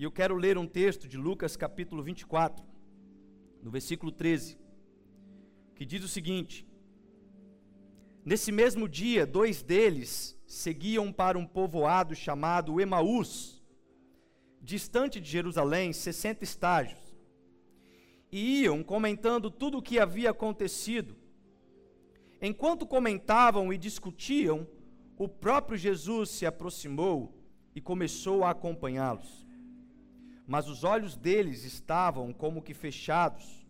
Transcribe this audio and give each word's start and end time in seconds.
E 0.00 0.02
eu 0.02 0.10
quero 0.10 0.34
ler 0.34 0.56
um 0.56 0.66
texto 0.66 1.06
de 1.06 1.18
Lucas 1.18 1.58
capítulo 1.58 2.02
24, 2.02 2.64
no 3.62 3.70
versículo 3.70 4.10
13, 4.10 4.58
que 5.74 5.84
diz 5.84 6.02
o 6.02 6.08
seguinte: 6.08 6.66
Nesse 8.24 8.50
mesmo 8.50 8.88
dia, 8.88 9.26
dois 9.26 9.62
deles 9.62 10.40
seguiam 10.46 11.12
para 11.12 11.36
um 11.36 11.44
povoado 11.44 12.14
chamado 12.14 12.80
Emaús, 12.80 13.62
distante 14.62 15.20
de 15.20 15.28
Jerusalém, 15.28 15.92
60 15.92 16.44
estágios, 16.44 17.14
e 18.32 18.62
iam 18.62 18.82
comentando 18.82 19.50
tudo 19.50 19.76
o 19.76 19.82
que 19.82 19.98
havia 19.98 20.30
acontecido. 20.30 21.14
Enquanto 22.40 22.86
comentavam 22.86 23.70
e 23.70 23.76
discutiam, 23.76 24.66
o 25.18 25.28
próprio 25.28 25.76
Jesus 25.76 26.30
se 26.30 26.46
aproximou 26.46 27.38
e 27.74 27.82
começou 27.82 28.44
a 28.44 28.50
acompanhá-los. 28.52 29.49
Mas 30.50 30.66
os 30.66 30.82
olhos 30.82 31.16
deles 31.16 31.62
estavam 31.62 32.32
como 32.32 32.60
que 32.60 32.74
fechados, 32.74 33.64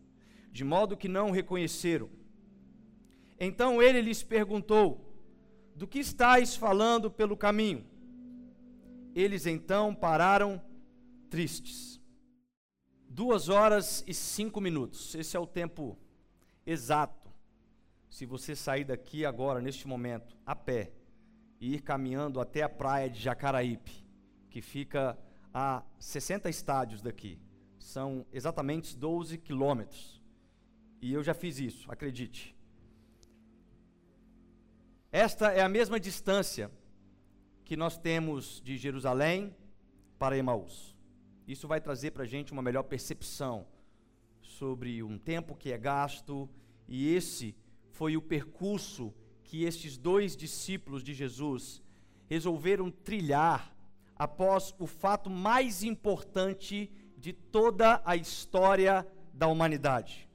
de 0.50 0.64
modo 0.64 0.96
que 0.96 1.08
não 1.08 1.28
o 1.28 1.30
reconheceram. 1.30 2.08
Então 3.38 3.82
ele 3.82 4.00
lhes 4.00 4.22
perguntou: 4.22 5.14
Do 5.76 5.86
que 5.86 5.98
estáis 5.98 6.56
falando 6.56 7.10
pelo 7.10 7.36
caminho? 7.36 7.84
Eles 9.14 9.44
então 9.44 9.94
pararam 9.94 10.58
tristes. 11.28 12.00
Duas 13.06 13.50
horas 13.50 14.02
e 14.06 14.14
cinco 14.14 14.58
minutos, 14.58 15.14
esse 15.14 15.36
é 15.36 15.38
o 15.38 15.46
tempo 15.46 15.98
exato. 16.64 17.30
Se 18.08 18.24
você 18.24 18.56
sair 18.56 18.84
daqui 18.84 19.26
agora, 19.26 19.60
neste 19.60 19.86
momento, 19.86 20.34
a 20.46 20.56
pé, 20.56 20.92
e 21.60 21.74
ir 21.74 21.82
caminhando 21.82 22.40
até 22.40 22.62
a 22.62 22.70
praia 22.70 23.10
de 23.10 23.20
Jacaraípe, 23.20 24.02
que 24.48 24.62
fica 24.62 25.18
a 25.52 25.82
60 25.98 26.48
estádios 26.48 27.02
daqui. 27.02 27.38
São 27.78 28.26
exatamente 28.32 28.96
12 28.96 29.38
quilômetros. 29.38 30.20
E 31.00 31.12
eu 31.12 31.22
já 31.22 31.34
fiz 31.34 31.58
isso, 31.58 31.90
acredite. 31.90 32.54
Esta 35.10 35.50
é 35.50 35.60
a 35.60 35.68
mesma 35.68 35.98
distância 35.98 36.70
que 37.64 37.76
nós 37.76 37.96
temos 37.96 38.60
de 38.62 38.76
Jerusalém 38.76 39.54
para 40.18 40.36
Emaús. 40.36 40.96
Isso 41.48 41.66
vai 41.66 41.80
trazer 41.80 42.12
para 42.12 42.22
a 42.22 42.26
gente 42.26 42.52
uma 42.52 42.62
melhor 42.62 42.84
percepção 42.84 43.66
sobre 44.40 45.02
um 45.02 45.18
tempo 45.18 45.56
que 45.56 45.72
é 45.72 45.78
gasto, 45.78 46.48
e 46.86 47.14
esse 47.14 47.56
foi 47.90 48.16
o 48.16 48.22
percurso 48.22 49.12
que 49.42 49.64
estes 49.64 49.96
dois 49.96 50.36
discípulos 50.36 51.02
de 51.02 51.12
Jesus 51.12 51.82
resolveram 52.28 52.90
trilhar 52.90 53.74
após 54.20 54.74
o 54.78 54.86
fato 54.86 55.30
mais 55.30 55.82
importante 55.82 56.92
de 57.16 57.32
toda 57.32 58.02
a 58.04 58.16
história 58.16 59.06
da 59.32 59.46
humanidade. 59.46 60.28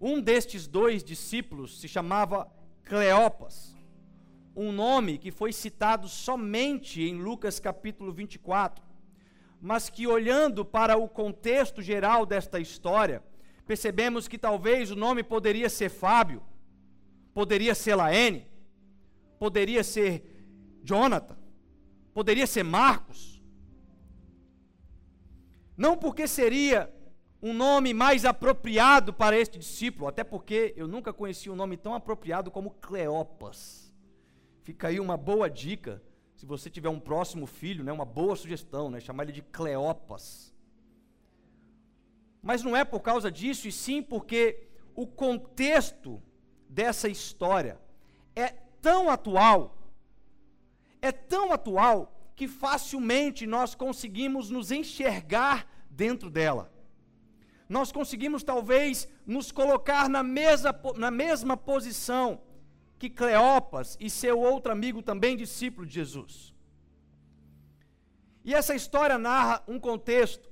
Um 0.00 0.20
destes 0.20 0.66
dois 0.66 1.04
discípulos 1.04 1.80
se 1.80 1.86
chamava 1.86 2.50
Cleopas, 2.82 3.76
um 4.56 4.72
nome 4.72 5.16
que 5.16 5.30
foi 5.30 5.52
citado 5.52 6.08
somente 6.08 7.00
em 7.04 7.22
Lucas 7.22 7.60
capítulo 7.60 8.12
24, 8.12 8.84
mas 9.60 9.88
que 9.88 10.08
olhando 10.08 10.64
para 10.64 10.96
o 10.96 11.08
contexto 11.08 11.80
geral 11.80 12.26
desta 12.26 12.58
história, 12.58 13.22
percebemos 13.64 14.26
que 14.26 14.36
talvez 14.36 14.90
o 14.90 14.96
nome 14.96 15.22
poderia 15.22 15.68
ser 15.68 15.88
Fábio, 15.88 16.42
poderia 17.32 17.76
ser 17.76 17.94
Laene, 17.94 18.44
poderia 19.38 19.84
ser 19.84 20.80
Jonathan, 20.82 21.45
poderia 22.16 22.46
ser 22.46 22.62
Marcos. 22.62 23.42
Não 25.76 25.98
porque 25.98 26.26
seria 26.26 26.90
um 27.42 27.52
nome 27.52 27.92
mais 27.92 28.24
apropriado 28.24 29.12
para 29.12 29.38
este 29.38 29.58
discípulo, 29.58 30.08
até 30.08 30.24
porque 30.24 30.72
eu 30.78 30.88
nunca 30.88 31.12
conheci 31.12 31.50
um 31.50 31.54
nome 31.54 31.76
tão 31.76 31.92
apropriado 31.92 32.50
como 32.50 32.70
Cleopas. 32.70 33.94
Fica 34.62 34.88
aí 34.88 34.98
uma 34.98 35.18
boa 35.18 35.50
dica, 35.50 36.02
se 36.34 36.46
você 36.46 36.70
tiver 36.70 36.88
um 36.88 36.98
próximo 36.98 37.44
filho, 37.44 37.84
né, 37.84 37.92
uma 37.92 38.06
boa 38.06 38.34
sugestão, 38.34 38.88
né, 38.88 38.98
chamar 38.98 39.24
ele 39.24 39.32
de 39.32 39.42
Cleopas. 39.42 40.54
Mas 42.40 42.62
não 42.62 42.74
é 42.74 42.82
por 42.82 43.00
causa 43.00 43.30
disso, 43.30 43.68
e 43.68 43.72
sim 43.72 44.02
porque 44.02 44.70
o 44.94 45.06
contexto 45.06 46.22
dessa 46.66 47.10
história 47.10 47.78
é 48.34 48.48
tão 48.80 49.10
atual, 49.10 49.75
é 51.00 51.12
tão 51.12 51.52
atual, 51.52 52.12
que 52.34 52.46
facilmente 52.46 53.46
nós 53.46 53.74
conseguimos 53.74 54.50
nos 54.50 54.70
enxergar 54.70 55.66
dentro 55.90 56.28
dela. 56.28 56.70
Nós 57.68 57.90
conseguimos 57.90 58.42
talvez 58.42 59.08
nos 59.26 59.50
colocar 59.50 60.08
na 60.08 60.22
mesma, 60.22 60.78
na 60.96 61.10
mesma 61.10 61.56
posição 61.56 62.42
que 62.98 63.10
Cleopas 63.10 63.96
e 63.98 64.08
seu 64.08 64.38
outro 64.38 64.70
amigo 64.70 65.02
também 65.02 65.36
discípulo 65.36 65.86
de 65.86 65.94
Jesus. 65.94 66.54
E 68.44 68.54
essa 68.54 68.74
história 68.74 69.18
narra 69.18 69.62
um 69.66 69.78
contexto. 69.80 70.48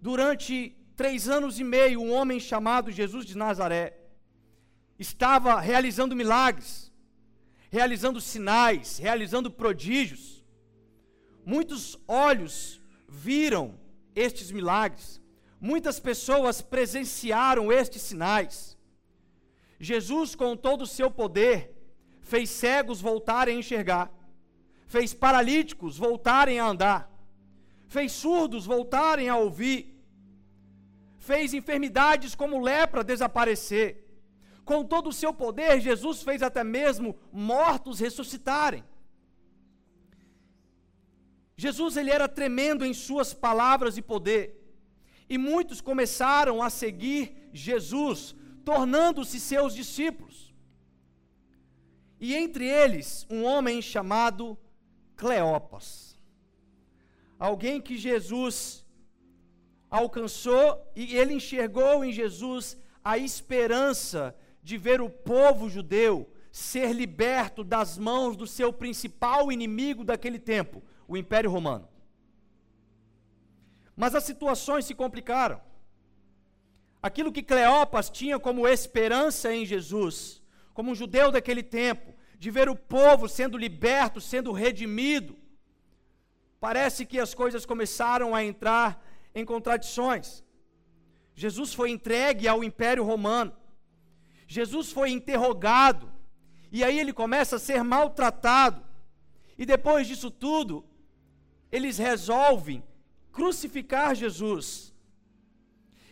Durante 0.00 0.76
três 0.94 1.28
anos 1.28 1.58
e 1.58 1.64
meio, 1.64 2.00
um 2.00 2.12
homem 2.12 2.38
chamado 2.38 2.92
Jesus 2.92 3.26
de 3.26 3.36
Nazaré 3.36 3.98
estava 4.98 5.58
realizando 5.58 6.14
milagres, 6.14 6.89
realizando 7.70 8.20
sinais, 8.20 8.98
realizando 8.98 9.50
prodígios. 9.50 10.44
Muitos 11.46 11.98
olhos 12.06 12.80
viram 13.08 13.78
estes 14.14 14.50
milagres, 14.50 15.20
muitas 15.60 16.00
pessoas 16.00 16.60
presenciaram 16.60 17.72
estes 17.72 18.02
sinais. 18.02 18.76
Jesus, 19.78 20.34
com 20.34 20.56
todo 20.56 20.82
o 20.82 20.86
seu 20.86 21.10
poder, 21.10 21.74
fez 22.20 22.50
cegos 22.50 23.00
voltarem 23.00 23.56
a 23.56 23.58
enxergar, 23.60 24.12
fez 24.86 25.14
paralíticos 25.14 25.96
voltarem 25.96 26.58
a 26.58 26.66
andar, 26.66 27.10
fez 27.88 28.12
surdos 28.12 28.66
voltarem 28.66 29.28
a 29.28 29.36
ouvir, 29.36 29.96
fez 31.18 31.54
enfermidades 31.54 32.34
como 32.34 32.60
lepra 32.60 33.04
desaparecer 33.04 33.99
com 34.70 34.84
todo 34.84 35.08
o 35.08 35.12
seu 35.12 35.32
poder, 35.34 35.80
Jesus 35.80 36.22
fez 36.22 36.44
até 36.44 36.62
mesmo 36.62 37.18
mortos 37.32 37.98
ressuscitarem. 37.98 38.84
Jesus 41.56 41.96
ele 41.96 42.12
era 42.12 42.28
tremendo 42.28 42.84
em 42.84 42.94
suas 42.94 43.34
palavras 43.34 43.96
e 43.98 44.02
poder. 44.12 44.44
E 45.28 45.36
muitos 45.36 45.80
começaram 45.80 46.62
a 46.62 46.70
seguir 46.70 47.50
Jesus, 47.52 48.32
tornando-se 48.64 49.40
seus 49.40 49.74
discípulos. 49.74 50.54
E 52.20 52.36
entre 52.36 52.64
eles, 52.64 53.26
um 53.28 53.42
homem 53.42 53.82
chamado 53.82 54.56
Cleopas. 55.16 56.16
Alguém 57.40 57.80
que 57.80 57.98
Jesus 57.98 58.86
alcançou 59.90 60.64
e 60.94 61.16
ele 61.16 61.34
enxergou 61.34 62.04
em 62.04 62.12
Jesus 62.12 62.78
a 63.02 63.18
esperança 63.18 64.32
de 64.62 64.76
ver 64.76 65.00
o 65.00 65.10
povo 65.10 65.68
judeu 65.68 66.30
ser 66.52 66.92
liberto 66.92 67.62
das 67.62 67.96
mãos 67.96 68.36
do 68.36 68.46
seu 68.46 68.72
principal 68.72 69.52
inimigo 69.52 70.04
daquele 70.04 70.38
tempo, 70.38 70.82
o 71.06 71.16
Império 71.16 71.50
Romano. 71.50 71.88
Mas 73.96 74.14
as 74.14 74.24
situações 74.24 74.84
se 74.84 74.94
complicaram. 74.94 75.60
Aquilo 77.02 77.32
que 77.32 77.42
Cleopas 77.42 78.10
tinha 78.10 78.38
como 78.38 78.66
esperança 78.66 79.54
em 79.54 79.64
Jesus, 79.64 80.42
como 80.74 80.90
um 80.90 80.94
judeu 80.94 81.30
daquele 81.30 81.62
tempo, 81.62 82.14
de 82.38 82.50
ver 82.50 82.68
o 82.68 82.76
povo 82.76 83.28
sendo 83.28 83.56
liberto, 83.56 84.20
sendo 84.20 84.52
redimido, 84.52 85.36
parece 86.58 87.06
que 87.06 87.18
as 87.18 87.34
coisas 87.34 87.64
começaram 87.64 88.34
a 88.34 88.44
entrar 88.44 89.02
em 89.34 89.44
contradições. 89.44 90.42
Jesus 91.34 91.72
foi 91.72 91.90
entregue 91.90 92.48
ao 92.48 92.64
Império 92.64 93.04
Romano. 93.04 93.52
Jesus 94.50 94.90
foi 94.90 95.10
interrogado, 95.12 96.10
e 96.72 96.82
aí 96.82 96.98
ele 96.98 97.12
começa 97.12 97.54
a 97.54 97.58
ser 97.60 97.84
maltratado, 97.84 98.84
e 99.56 99.64
depois 99.64 100.08
disso 100.08 100.28
tudo, 100.28 100.84
eles 101.70 101.98
resolvem 101.98 102.82
crucificar 103.30 104.12
Jesus. 104.12 104.92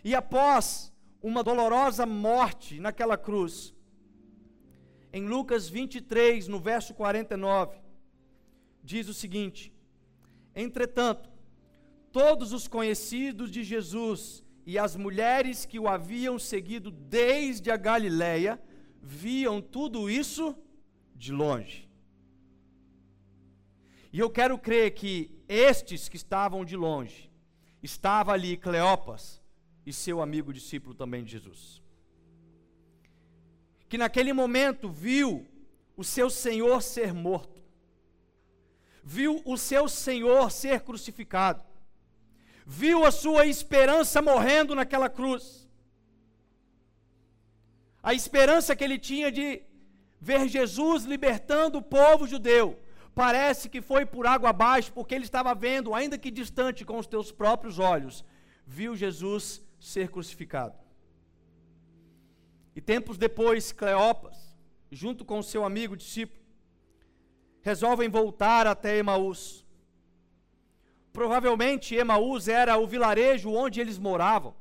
E 0.05 0.15
após 0.15 0.95
uma 1.21 1.43
dolorosa 1.43 2.07
morte 2.07 2.79
naquela 2.79 3.19
cruz, 3.19 3.75
em 5.13 5.27
Lucas 5.27 5.69
23, 5.69 6.47
no 6.47 6.61
verso 6.61 6.95
49, 6.95 7.77
diz 8.85 9.09
o 9.09 9.15
seguinte: 9.15 9.73
Entretanto, 10.55 11.29
todos 12.13 12.53
os 12.53 12.69
conhecidos 12.69 13.51
de 13.51 13.65
Jesus 13.65 14.45
e 14.69 14.79
as 14.79 14.95
mulheres 14.97 15.65
que 15.65 15.79
o 15.79 15.89
haviam 15.89 16.39
seguido 16.39 16.91
desde 16.91 17.71
a 17.71 17.77
Galiléia 17.79 18.63
viam 19.01 19.63
tudo 19.63 20.11
isso 20.11 20.55
de 21.17 21.33
longe. 21.33 21.89
E 24.13 24.19
eu 24.19 24.29
quero 24.29 24.59
crer 24.59 24.91
que 24.91 25.43
estes 25.49 26.07
que 26.07 26.19
estavam 26.19 26.67
de 26.67 26.77
longe, 26.77 27.31
estava 27.83 28.33
ali 28.33 28.59
Cleopas 28.59 29.41
e 29.87 29.91
seu 29.91 30.21
amigo 30.21 30.53
discípulo 30.53 30.95
também 30.95 31.25
de 31.25 31.33
Jesus. 31.33 31.83
Que 33.89 33.97
naquele 33.97 34.35
momento 34.35 34.91
viu 34.91 35.49
o 35.97 36.05
seu 36.05 36.29
Senhor 36.29 36.83
ser 36.83 37.15
morto, 37.15 37.63
viu 39.03 39.41
o 39.47 39.57
seu 39.57 39.89
Senhor 39.89 40.51
ser 40.51 40.83
crucificado, 40.83 41.65
viu 42.71 43.07
a 43.07 43.11
sua 43.11 43.47
esperança 43.47 44.21
morrendo 44.21 44.75
naquela 44.75 45.09
cruz, 45.09 45.67
a 48.03 48.13
esperança 48.13 48.77
que 48.77 48.85
ele 48.85 48.99
tinha 48.99 49.33
de 49.33 49.63
ver 50.21 50.47
Jesus 50.49 51.05
libertando 51.05 51.79
o 51.79 51.83
povo 51.83 52.27
judeu, 52.27 52.79
parece 53.15 53.71
que 53.71 53.81
foi 53.81 54.05
por 54.05 54.27
água 54.27 54.51
abaixo, 54.51 54.93
porque 54.93 55.15
ele 55.15 55.25
estava 55.25 55.55
vendo, 55.55 55.95
ainda 55.95 56.19
que 56.19 56.31
distante 56.31 56.85
com 56.85 56.99
os 56.99 57.07
teus 57.07 57.33
próprios 57.33 57.79
olhos, 57.79 58.23
viu 58.67 58.95
Jesus 58.95 59.63
ser 59.81 60.11
crucificado. 60.11 60.77
E 62.77 62.83
tempos 62.83 63.17
depois, 63.17 63.73
Cleopas, 63.73 64.37
junto 64.93 65.25
com 65.25 65.43
seu 65.43 65.65
amigo 65.65 65.97
discípulo, 65.97 66.45
resolvem 67.63 68.11
voltar 68.11 68.67
até 68.67 68.99
Emaús. 68.99 69.65
Provavelmente 71.19 71.97
Emaús 71.97 72.47
era 72.47 72.79
o 72.79 72.87
vilarejo 72.87 73.51
onde 73.51 73.81
eles 73.81 73.99
moravam. 73.99 74.55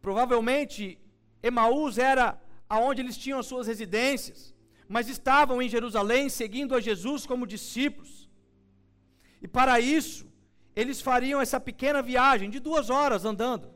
Provavelmente 0.00 0.96
Emaús 1.42 1.98
era 1.98 2.40
aonde 2.68 3.02
eles 3.02 3.16
tinham 3.16 3.40
as 3.40 3.46
suas 3.46 3.66
residências, 3.66 4.54
mas 4.88 5.08
estavam 5.08 5.60
em 5.60 5.68
Jerusalém 5.68 6.28
seguindo 6.28 6.72
a 6.72 6.80
Jesus 6.80 7.26
como 7.26 7.48
discípulos. 7.48 8.30
E 9.42 9.48
para 9.48 9.80
isso, 9.80 10.24
eles 10.76 11.00
fariam 11.00 11.40
essa 11.40 11.58
pequena 11.58 12.00
viagem 12.00 12.48
de 12.48 12.60
duas 12.60 12.88
horas 12.88 13.24
andando. 13.24 13.74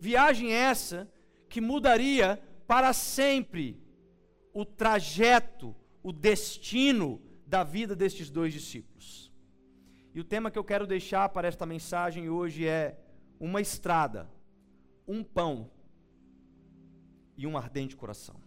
Viagem 0.00 0.52
essa 0.52 1.08
que 1.48 1.60
mudaria 1.60 2.42
para 2.66 2.92
sempre 2.92 3.80
o 4.52 4.64
trajeto, 4.64 5.76
o 6.02 6.12
destino 6.12 7.22
da 7.46 7.62
vida 7.62 7.94
destes 7.94 8.28
dois 8.30 8.52
discípulos. 8.52 9.27
E 10.18 10.20
o 10.20 10.24
tema 10.24 10.50
que 10.50 10.58
eu 10.58 10.64
quero 10.64 10.84
deixar 10.84 11.28
para 11.28 11.46
esta 11.46 11.64
mensagem 11.64 12.28
hoje 12.28 12.66
é 12.66 12.98
uma 13.38 13.60
estrada, 13.60 14.28
um 15.06 15.22
pão 15.22 15.70
e 17.36 17.46
um 17.46 17.56
ardente 17.56 17.94
coração. 17.94 18.42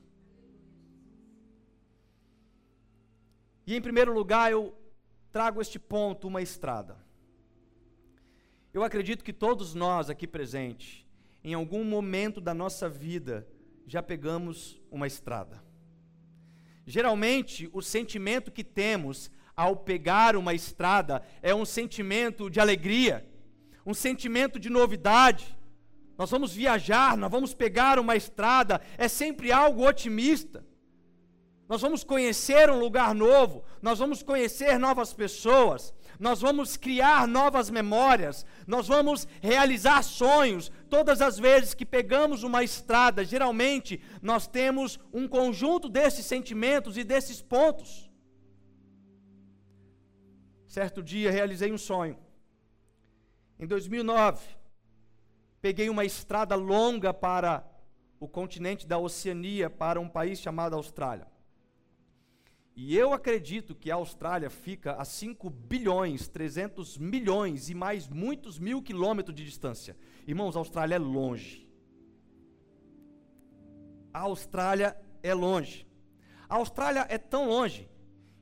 E 3.66 3.74
em 3.74 3.82
primeiro 3.82 4.14
lugar, 4.14 4.52
eu 4.52 4.78
trago 5.32 5.62
este 5.62 5.80
ponto, 5.80 6.28
uma 6.28 6.42
estrada. 6.42 6.98
Eu 8.74 8.84
acredito 8.84 9.24
que 9.24 9.32
todos 9.32 9.74
nós 9.74 10.10
aqui 10.10 10.28
presentes, 10.28 11.08
em 11.42 11.54
algum 11.54 11.86
momento 11.86 12.42
da 12.42 12.54
nossa 12.54 12.90
vida, 12.90 13.48
já 13.88 14.04
pegamos 14.04 14.78
uma 14.92 15.08
estrada. 15.08 15.64
Geralmente, 16.86 17.70
o 17.72 17.82
sentimento 17.82 18.52
que 18.52 18.62
temos 18.66 19.32
ao 19.56 19.76
pegar 19.76 20.36
uma 20.36 20.54
estrada 20.54 21.22
é 21.42 21.54
um 21.54 21.66
sentimento 21.66 22.50
de 22.50 22.60
alegria, 22.60 23.28
um 23.86 23.94
sentimento 23.94 24.60
de 24.60 24.70
novidade, 24.70 25.58
nós 26.18 26.30
vamos 26.30 26.54
viajar, 26.54 27.18
nós 27.18 27.32
vamos 27.32 27.54
pegar 27.54 27.98
uma 27.98 28.16
estrada, 28.16 28.80
é 28.96 29.08
sempre 29.08 29.52
algo 29.52 29.88
otimista. 29.88 30.64
Nós 31.68 31.82
vamos 31.82 32.04
conhecer 32.04 32.70
um 32.70 32.78
lugar 32.78 33.16
novo, 33.16 33.64
nós 33.82 33.98
vamos 33.98 34.22
conhecer 34.22 34.78
novas 34.78 35.14
pessoas, 35.14 35.94
nós 36.20 36.42
vamos 36.42 36.78
criar 36.78 37.26
novas 37.28 37.72
memórias, 37.72 38.46
nós 38.68 38.88
vamos 38.88 39.28
realizar 39.42 40.04
sonhos. 40.04 40.72
Todas 40.90 41.22
as 41.22 41.40
vezes 41.40 41.74
que 41.74 41.86
pegamos 41.86 42.44
uma 42.44 42.64
estrada, 42.64 43.26
geralmente 43.26 44.00
nós 44.22 44.46
temos 44.46 45.00
um 45.12 45.28
conjunto 45.28 45.90
desses 45.90 46.26
sentimentos 46.26 46.98
e 46.98 47.04
desses 47.04 47.42
pontos. 47.42 48.11
Certo 50.72 51.04
dia 51.04 51.30
realizei 51.30 51.70
um 51.70 51.78
sonho. 51.78 52.18
Em 53.60 53.68
2009, 53.68 54.42
peguei 55.62 55.90
uma 55.90 56.06
estrada 56.06 56.56
longa 56.56 57.14
para 57.14 57.70
o 58.22 58.26
continente 58.26 58.88
da 58.88 58.98
Oceania, 58.98 59.70
para 59.70 60.00
um 60.00 60.08
país 60.08 60.40
chamado 60.40 60.78
Austrália. 60.78 61.28
E 62.74 62.96
eu 62.96 63.12
acredito 63.12 63.76
que 63.76 63.92
a 63.92 63.96
Austrália 63.96 64.50
fica 64.50 64.94
a 64.94 65.04
5 65.04 65.50
bilhões, 65.50 66.30
300 66.30 66.98
milhões 66.98 67.70
e 67.70 67.76
mais 67.76 68.08
muitos 68.08 68.58
mil 68.58 68.82
quilômetros 68.82 69.36
de 69.36 69.44
distância. 69.44 69.98
Irmãos, 70.26 70.56
a 70.56 70.60
Austrália 70.60 70.96
é 70.96 71.00
longe. 71.00 71.70
A 74.14 74.20
Austrália 74.22 74.96
é 75.22 75.34
longe. 75.34 75.86
A 76.48 76.56
Austrália 76.56 77.06
é 77.10 77.18
tão 77.18 77.50
longe 77.50 77.91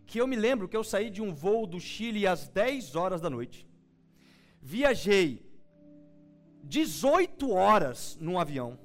que 0.09 0.19
eu 0.19 0.25
me 0.25 0.35
lembro 0.35 0.67
que 0.67 0.75
eu 0.75 0.83
saí 0.83 1.07
de 1.11 1.21
um 1.21 1.31
voo 1.31 1.67
do 1.67 1.79
Chile 1.79 2.25
às 2.25 2.47
10 2.47 2.95
horas 2.95 3.21
da 3.21 3.29
noite. 3.29 3.67
Viajei 4.59 5.27
18 6.63 7.51
horas 7.51 8.17
num 8.19 8.39
avião. 8.39 8.79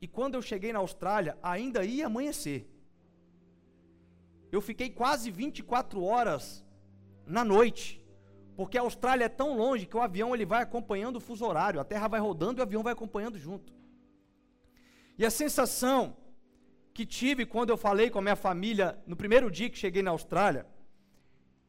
E 0.00 0.08
quando 0.08 0.34
eu 0.34 0.40
cheguei 0.40 0.72
na 0.72 0.78
Austrália, 0.78 1.36
ainda 1.42 1.84
ia 1.84 2.06
amanhecer. 2.06 2.60
Eu 4.50 4.62
fiquei 4.62 4.88
quase 4.88 5.30
24 5.30 6.02
horas 6.02 6.64
na 7.26 7.44
noite, 7.44 8.02
porque 8.56 8.78
a 8.78 8.82
Austrália 8.82 9.26
é 9.26 9.28
tão 9.28 9.56
longe 9.56 9.86
que 9.86 9.96
o 9.96 10.00
avião 10.00 10.34
ele 10.34 10.46
vai 10.46 10.62
acompanhando 10.62 11.16
o 11.16 11.20
fuso 11.20 11.44
horário, 11.44 11.80
a 11.80 11.84
Terra 11.84 12.08
vai 12.08 12.18
rodando 12.18 12.58
e 12.58 12.62
o 12.62 12.62
avião 12.62 12.82
vai 12.82 12.94
acompanhando 12.94 13.38
junto. 13.38 13.72
E 15.18 15.24
a 15.26 15.30
sensação 15.30 16.16
que 16.94 17.06
tive 17.06 17.46
quando 17.46 17.70
eu 17.70 17.76
falei 17.76 18.10
com 18.10 18.18
a 18.18 18.22
minha 18.22 18.36
família 18.36 18.98
no 19.06 19.16
primeiro 19.16 19.50
dia 19.50 19.70
que 19.70 19.78
cheguei 19.78 20.02
na 20.02 20.10
Austrália 20.10 20.66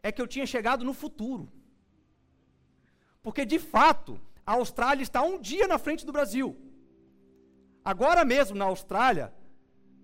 é 0.01 0.11
que 0.11 0.21
eu 0.21 0.27
tinha 0.27 0.45
chegado 0.45 0.83
no 0.83 0.93
futuro. 0.93 1.49
Porque 3.21 3.45
de 3.45 3.57
fato, 3.57 4.19
a 4.45 4.53
Austrália 4.53 5.01
está 5.01 5.21
um 5.21 5.39
dia 5.39 5.65
na 5.65 5.79
frente 5.79 6.05
do 6.05 6.11
Brasil. 6.11 6.57
Agora 7.85 8.25
mesmo 8.25 8.57
na 8.57 8.65
Austrália, 8.65 9.33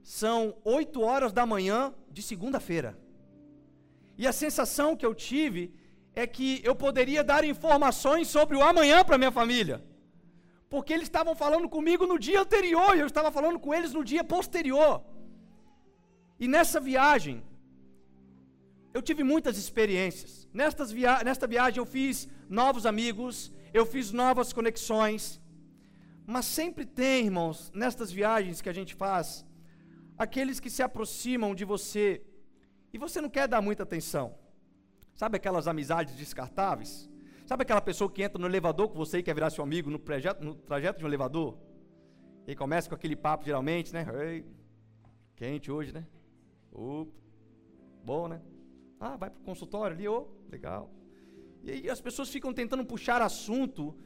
são 0.01 0.55
8 0.63 1.01
horas 1.01 1.33
da 1.33 1.45
manhã 1.45 1.93
de 2.09 2.21
segunda-feira. 2.21 2.97
E 4.17 4.25
a 4.25 4.31
sensação 4.31 4.95
que 4.95 5.05
eu 5.05 5.13
tive 5.13 5.73
é 6.13 6.25
que 6.25 6.61
eu 6.63 6.75
poderia 6.75 7.23
dar 7.23 7.43
informações 7.43 8.27
sobre 8.27 8.55
o 8.55 8.63
amanhã 8.63 9.03
para 9.03 9.17
minha 9.17 9.31
família. 9.31 9.83
Porque 10.69 10.93
eles 10.93 11.07
estavam 11.07 11.35
falando 11.35 11.67
comigo 11.67 12.05
no 12.05 12.17
dia 12.19 12.41
anterior 12.41 12.95
e 12.95 12.99
eu 12.99 13.07
estava 13.07 13.31
falando 13.31 13.59
com 13.59 13.73
eles 13.73 13.93
no 13.93 14.03
dia 14.03 14.23
posterior. 14.23 15.03
E 16.39 16.47
nessa 16.47 16.79
viagem, 16.79 17.43
eu 18.93 19.01
tive 19.01 19.23
muitas 19.23 19.57
experiências. 19.57 20.47
Nestas 20.53 20.91
via 20.91 21.23
nesta 21.23 21.47
viagem 21.47 21.79
eu 21.79 21.85
fiz 21.85 22.27
novos 22.47 22.85
amigos, 22.85 23.51
eu 23.73 23.85
fiz 23.85 24.11
novas 24.11 24.53
conexões. 24.53 25.41
Mas 26.25 26.45
sempre 26.45 26.85
tem, 26.85 27.25
irmãos, 27.25 27.71
nestas 27.73 28.11
viagens 28.11 28.61
que 28.61 28.69
a 28.69 28.73
gente 28.79 28.93
faz, 28.93 29.45
aqueles 30.17 30.59
que 30.59 30.69
se 30.69 30.83
aproximam 30.83 31.55
de 31.55 31.65
você 31.65 32.21
e 32.93 32.97
você 32.97 33.19
não 33.19 33.29
quer 33.29 33.47
dar 33.47 33.61
muita 33.61 33.83
atenção. 33.83 34.35
Sabe 35.15 35.37
aquelas 35.37 35.67
amizades 35.67 36.15
descartáveis? 36.15 37.09
Sabe 37.49 37.63
aquela 37.63 37.81
pessoa 37.81 38.11
que 38.11 38.21
entra 38.21 38.39
no 38.39 38.45
elevador 38.45 38.89
com 38.89 38.95
você 38.95 39.17
e 39.17 39.23
quer 39.23 39.33
virar 39.33 39.49
seu 39.49 39.63
amigo 39.63 39.89
no, 39.89 39.97
projeto, 39.97 40.43
no 40.43 40.53
trajeto 40.53 40.99
de 40.99 41.03
um 41.03 41.07
elevador? 41.07 41.57
E 42.45 42.55
começa 42.55 42.87
com 42.87 42.93
aquele 42.93 43.15
papo 43.15 43.43
geralmente, 43.43 43.91
né? 43.91 44.05
Ei, 44.23 44.45
quente 45.35 45.71
hoje, 45.71 45.91
né? 45.91 46.05
Opa, 46.71 47.11
bom, 48.03 48.27
né? 48.27 48.39
Ah, 48.99 49.17
vai 49.17 49.31
para 49.31 49.39
o 49.39 49.43
consultório 49.43 49.95
ali, 49.95 50.07
ô, 50.07 50.29
oh, 50.29 50.51
legal. 50.51 50.93
E 51.63 51.71
aí 51.71 51.89
as 51.89 51.99
pessoas 51.99 52.29
ficam 52.29 52.53
tentando 52.53 52.85
puxar 52.85 53.19
assunto. 53.19 53.97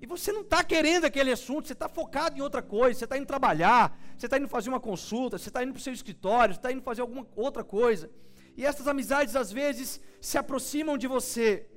E 0.00 0.06
você 0.06 0.32
não 0.32 0.40
está 0.40 0.64
querendo 0.64 1.04
aquele 1.04 1.30
assunto, 1.30 1.66
você 1.66 1.74
está 1.74 1.90
focado 1.90 2.38
em 2.38 2.40
outra 2.40 2.62
coisa, 2.62 2.98
você 2.98 3.04
está 3.04 3.18
indo 3.18 3.26
trabalhar, 3.26 4.00
você 4.16 4.24
está 4.24 4.38
indo 4.38 4.48
fazer 4.48 4.70
uma 4.70 4.80
consulta, 4.80 5.36
você 5.36 5.50
está 5.50 5.62
indo 5.62 5.74
para 5.74 5.80
o 5.80 5.82
seu 5.82 5.92
escritório, 5.92 6.54
você 6.54 6.58
está 6.58 6.72
indo 6.72 6.80
fazer 6.80 7.02
alguma 7.02 7.28
outra 7.36 7.62
coisa. 7.62 8.10
E 8.56 8.64
essas 8.64 8.88
amizades 8.88 9.36
às 9.36 9.52
vezes 9.52 10.00
se 10.22 10.38
aproximam 10.38 10.96
de 10.96 11.06
você. 11.06 11.68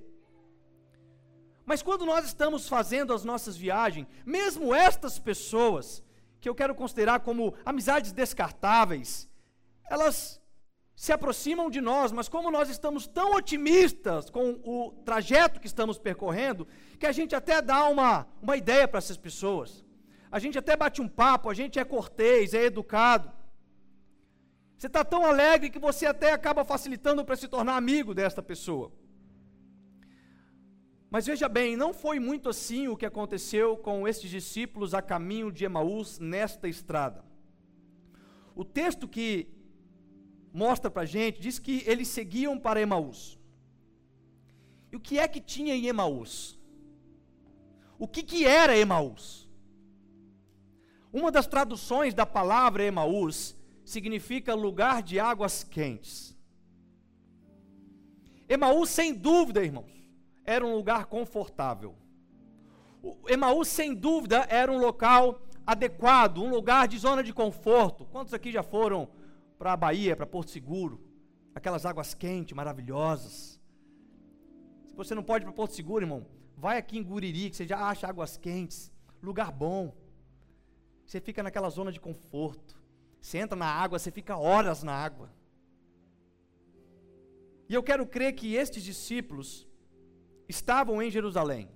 Mas 1.66 1.82
quando 1.82 2.06
nós 2.06 2.26
estamos 2.26 2.68
fazendo 2.68 3.14
as 3.14 3.24
nossas 3.24 3.58
viagens, 3.58 4.08
mesmo 4.26 4.74
estas 4.74 5.18
pessoas, 5.18 6.04
que 6.40 6.48
eu 6.48 6.54
quero 6.54 6.76
considerar 6.76 7.22
como 7.22 7.56
amizades 7.66 8.12
descartáveis, 8.12 9.28
elas 9.90 10.40
se 10.96 11.12
aproximam 11.12 11.70
de 11.70 11.82
nós, 11.82 12.12
mas 12.12 12.30
como 12.30 12.50
nós 12.50 12.70
estamos 12.70 13.06
tão 13.06 13.34
otimistas 13.34 14.30
com 14.30 14.62
o 14.64 14.92
trajeto 15.04 15.60
que 15.60 15.68
estamos 15.68 15.98
percorrendo, 15.98 16.68
que 17.00 17.06
a 17.06 17.12
gente 17.12 17.36
até 17.36 17.62
dá 17.62 17.88
uma, 17.88 18.28
uma 18.42 18.56
ideia 18.56 18.88
para 18.88 19.00
essas 19.00 19.18
pessoas. 19.18 19.84
A 20.32 20.40
gente 20.40 20.58
até 20.58 20.76
bate 20.76 21.02
um 21.02 21.08
papo, 21.08 21.50
a 21.50 21.54
gente 21.54 21.80
é 21.80 21.84
cortês, 21.84 22.54
é 22.54 22.64
educado. 22.64 23.32
Você 24.78 24.88
está 24.88 25.04
tão 25.04 25.26
alegre 25.26 25.70
que 25.70 25.80
você 25.80 26.06
até 26.06 26.32
acaba 26.32 26.64
facilitando 26.64 27.26
para 27.26 27.36
se 27.36 27.48
tornar 27.48 27.76
amigo 27.76 28.14
desta 28.14 28.42
pessoa. 28.42 28.92
Mas 31.10 31.26
veja 31.26 31.48
bem, 31.48 31.78
não 31.78 31.94
foi 31.94 32.20
muito 32.20 32.50
assim 32.50 32.88
o 32.88 32.98
que 32.98 33.06
aconteceu 33.06 33.78
com 33.78 34.08
estes 34.08 34.30
discípulos 34.30 34.94
a 34.94 35.02
caminho 35.02 35.52
de 35.52 35.64
Emaús 35.64 36.20
nesta 36.20 36.68
estrada. 36.68 37.24
O 38.56 38.66
texto 38.66 39.08
que 39.08 39.48
mostra 40.54 40.90
para 40.90 41.04
a 41.04 41.06
gente 41.06 41.40
diz 41.40 41.60
que 41.60 41.84
eles 41.86 42.08
seguiam 42.08 42.58
para 42.58 42.82
Emaús. 42.82 43.40
E 44.92 44.96
o 44.96 45.00
que 45.00 45.20
é 45.20 45.28
que 45.28 45.42
tinha 45.42 45.76
em 45.76 45.88
Emaús? 45.88 46.58
O 48.00 48.08
que, 48.08 48.24
que 48.24 48.46
era 48.46 48.78
Emaús? 48.78 49.48
Uma 51.12 51.32
das 51.32 51.48
traduções 51.48 52.14
da 52.14 52.26
palavra 52.26 52.84
Emaús 52.84 53.56
significa 53.86 54.54
lugar 54.54 55.02
de 55.02 55.20
águas 55.20 55.64
quentes. 55.64 56.36
Emaús, 58.50 58.90
sem 58.90 59.14
dúvida, 59.14 59.64
irmãos, 59.64 59.95
era 60.46 60.66
um 60.66 60.76
lugar 60.76 61.06
confortável. 61.06 61.96
Emaús, 63.28 63.68
sem 63.68 63.94
dúvida, 63.94 64.46
era 64.50 64.72
um 64.72 64.78
local 64.78 65.42
adequado, 65.66 66.38
um 66.40 66.50
lugar 66.50 66.88
de 66.88 66.98
zona 66.98 67.24
de 67.24 67.34
conforto. 67.34 68.06
Quantos 68.06 68.34
aqui 68.34 68.52
já 68.52 68.64
foram 68.64 69.10
para 69.58 69.74
a 69.74 69.78
Bahia, 69.78 70.16
para 70.16 70.26
Porto 70.26 70.52
Seguro? 70.52 71.02
Aquelas 71.54 71.86
águas 71.86 72.14
quentes, 72.14 72.56
maravilhosas. 72.56 73.60
Se 74.88 74.96
você 74.96 75.16
não 75.16 75.24
pode 75.24 75.44
ir 75.44 75.48
para 75.48 75.54
Porto 75.54 75.74
Seguro, 75.74 76.04
irmão, 76.04 76.26
vai 76.56 76.78
aqui 76.78 76.98
em 76.98 77.04
Guriri, 77.04 77.50
que 77.50 77.56
você 77.56 77.66
já 77.66 77.80
acha 77.80 78.08
águas 78.08 78.38
quentes, 78.38 78.92
lugar 79.22 79.52
bom. 79.52 79.94
Você 81.06 81.20
fica 81.20 81.44
naquela 81.44 81.70
zona 81.70 81.92
de 81.92 82.00
conforto. 82.00 82.76
Você 83.22 83.38
entra 83.38 83.56
na 83.56 83.68
água, 83.68 83.98
você 83.98 84.12
fica 84.12 84.38
horas 84.38 84.84
na 84.84 84.94
água. 84.94 85.32
E 87.68 87.74
eu 87.74 87.82
quero 87.82 88.06
crer 88.06 88.34
que 88.34 88.54
estes 88.54 88.84
discípulos 88.84 89.68
estavam 90.48 91.02
em 91.02 91.10
Jerusalém, 91.10 91.70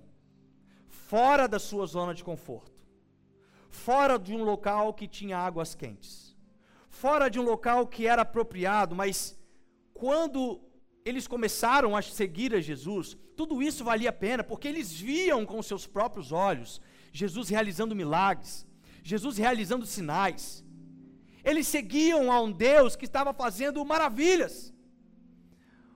fora 0.88 1.46
da 1.46 1.58
sua 1.58 1.86
zona 1.86 2.14
de 2.14 2.22
conforto, 2.22 2.82
fora 3.68 4.18
de 4.18 4.34
um 4.34 4.44
local 4.44 4.94
que 4.94 5.08
tinha 5.08 5.38
águas 5.38 5.74
quentes, 5.74 6.36
fora 6.88 7.28
de 7.28 7.38
um 7.38 7.42
local 7.42 7.86
que 7.86 8.06
era 8.06 8.22
apropriado, 8.22 8.94
mas 8.94 9.38
quando 9.94 10.60
eles 11.04 11.26
começaram 11.26 11.96
a 11.96 12.02
seguir 12.02 12.54
a 12.54 12.60
Jesus, 12.60 13.16
tudo 13.36 13.62
isso 13.62 13.82
valia 13.82 14.10
a 14.10 14.12
pena, 14.12 14.44
porque 14.44 14.68
eles 14.68 14.92
viam 14.92 15.46
com 15.46 15.62
seus 15.62 15.86
próprios 15.86 16.30
olhos 16.30 16.80
Jesus 17.12 17.48
realizando 17.48 17.96
milagres, 17.96 18.66
Jesus 19.02 19.36
realizando 19.36 19.86
sinais. 19.86 20.64
Eles 21.44 21.66
seguiam 21.66 22.30
a 22.30 22.40
um 22.40 22.52
Deus 22.52 22.94
que 22.94 23.04
estava 23.04 23.32
fazendo 23.32 23.84
maravilhas. 23.84 24.72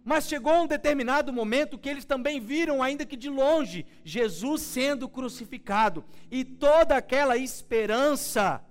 Mas 0.04 0.28
chegou 0.28 0.52
um 0.62 0.66
determinado 0.66 1.32
momento 1.32 1.78
que 1.78 1.88
eles 1.88 2.04
também 2.04 2.38
viram, 2.38 2.82
ainda 2.82 3.06
que 3.06 3.16
de 3.16 3.30
longe, 3.30 3.86
Jesus 4.04 4.60
sendo 4.60 5.08
crucificado. 5.08 6.04
E 6.30 6.44
toda 6.44 6.94
aquela 6.94 7.38
esperança 7.38 8.62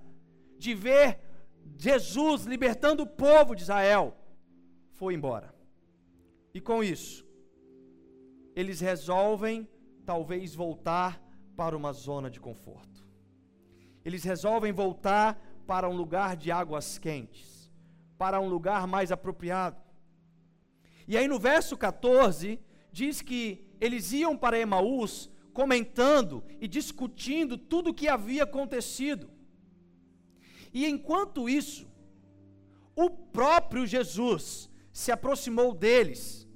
de 0.59 0.75
ver 0.75 1.19
Jesus 1.75 2.45
libertando 2.45 3.01
o 3.01 3.07
povo 3.07 3.55
de 3.55 3.63
Israel 3.63 4.15
foi 4.91 5.15
embora. 5.15 5.53
E 6.53 6.61
com 6.61 6.83
isso, 6.83 7.25
eles 8.55 8.79
resolvem 8.79 9.67
talvez 10.05 10.53
voltar 10.53 11.19
para 11.57 11.75
uma 11.75 11.91
zona 11.93 12.29
de 12.29 12.39
conforto. 12.39 13.03
Eles 14.05 14.23
resolvem 14.23 14.71
voltar 14.71 15.41
para 15.65 15.89
um 15.89 15.95
lugar 15.95 16.35
de 16.35 16.51
águas 16.51 16.99
quentes, 16.99 17.71
para 18.17 18.39
um 18.39 18.47
lugar 18.47 18.85
mais 18.85 19.11
apropriado. 19.11 19.82
E 21.07 21.17
aí 21.17 21.27
no 21.27 21.39
verso 21.39 21.77
14, 21.77 22.59
diz 22.91 23.21
que 23.21 23.65
eles 23.79 24.11
iam 24.11 24.37
para 24.37 24.59
Emaús 24.59 25.29
comentando 25.53 26.43
e 26.59 26.67
discutindo 26.67 27.57
tudo 27.57 27.91
o 27.91 27.93
que 27.93 28.07
havia 28.07 28.43
acontecido. 28.43 29.29
E 30.73 30.85
enquanto 30.85 31.47
isso, 31.47 31.87
o 32.95 33.09
próprio 33.09 33.85
Jesus 33.85 34.69
se 34.91 35.11
aproximou 35.11 35.73
deles, 35.73 36.47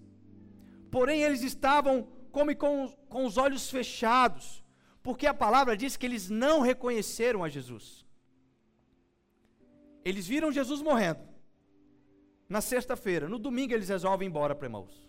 porém 0.90 1.22
eles 1.22 1.44
estavam 1.44 2.08
como 2.32 2.56
com, 2.56 2.90
com 3.10 3.26
os 3.26 3.38
olhos 3.38 3.70
fechados, 3.70 4.64
porque 5.02 5.28
a 5.28 5.34
palavra 5.34 5.76
diz 5.76 5.96
que 5.96 6.06
eles 6.06 6.30
não 6.30 6.62
reconheceram 6.62 7.44
a 7.44 7.50
Jesus. 7.50 8.06
Eles 10.04 10.28
viram 10.28 10.52
Jesus 10.52 10.82
morrendo, 10.82 11.20
na 12.48 12.62
sexta-feira. 12.62 13.28
No 13.28 13.40
domingo 13.40 13.74
eles 13.74 13.90
resolvem 13.90 14.28
ir 14.28 14.30
embora 14.30 14.56
para 14.56 14.68
Emaús. 14.68 15.08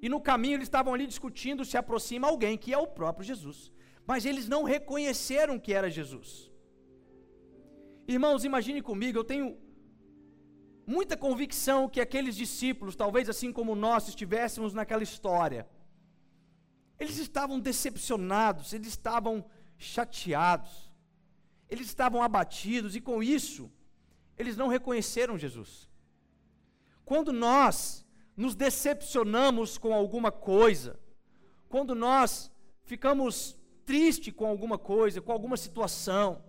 E 0.00 0.08
no 0.08 0.20
caminho 0.20 0.56
eles 0.56 0.66
estavam 0.66 0.92
ali 0.92 1.06
discutindo 1.06 1.64
se 1.64 1.76
aproxima 1.76 2.28
alguém, 2.28 2.58
que 2.58 2.72
é 2.72 2.78
o 2.78 2.86
próprio 2.86 3.24
Jesus. 3.24 3.72
Mas 4.06 4.24
eles 4.24 4.48
não 4.48 4.64
reconheceram 4.64 5.58
que 5.58 5.72
era 5.72 5.88
Jesus. 5.88 6.50
Irmãos, 8.06 8.44
imagine 8.44 8.82
comigo, 8.82 9.18
eu 9.18 9.24
tenho 9.24 9.56
muita 10.84 11.16
convicção 11.16 11.88
que 11.88 12.00
aqueles 12.00 12.34
discípulos, 12.34 12.96
talvez 12.96 13.28
assim 13.28 13.52
como 13.52 13.76
nós 13.76 14.08
estivéssemos 14.08 14.74
naquela 14.74 15.04
história, 15.04 15.68
eles 16.98 17.18
estavam 17.18 17.60
decepcionados, 17.60 18.72
eles 18.72 18.88
estavam 18.88 19.44
chateados, 19.78 20.90
eles 21.68 21.86
estavam 21.86 22.22
abatidos, 22.22 22.96
e 22.96 23.00
com 23.00 23.22
isso, 23.22 23.70
eles 24.38 24.56
não 24.56 24.68
reconheceram 24.68 25.38
Jesus. 25.38 25.88
Quando 27.04 27.32
nós 27.32 28.06
nos 28.36 28.54
decepcionamos 28.54 29.76
com 29.76 29.92
alguma 29.92 30.32
coisa, 30.32 30.98
quando 31.68 31.94
nós 31.94 32.50
ficamos 32.84 33.56
tristes 33.84 34.32
com 34.34 34.46
alguma 34.46 34.78
coisa, 34.78 35.20
com 35.20 35.32
alguma 35.32 35.56
situação, 35.56 36.42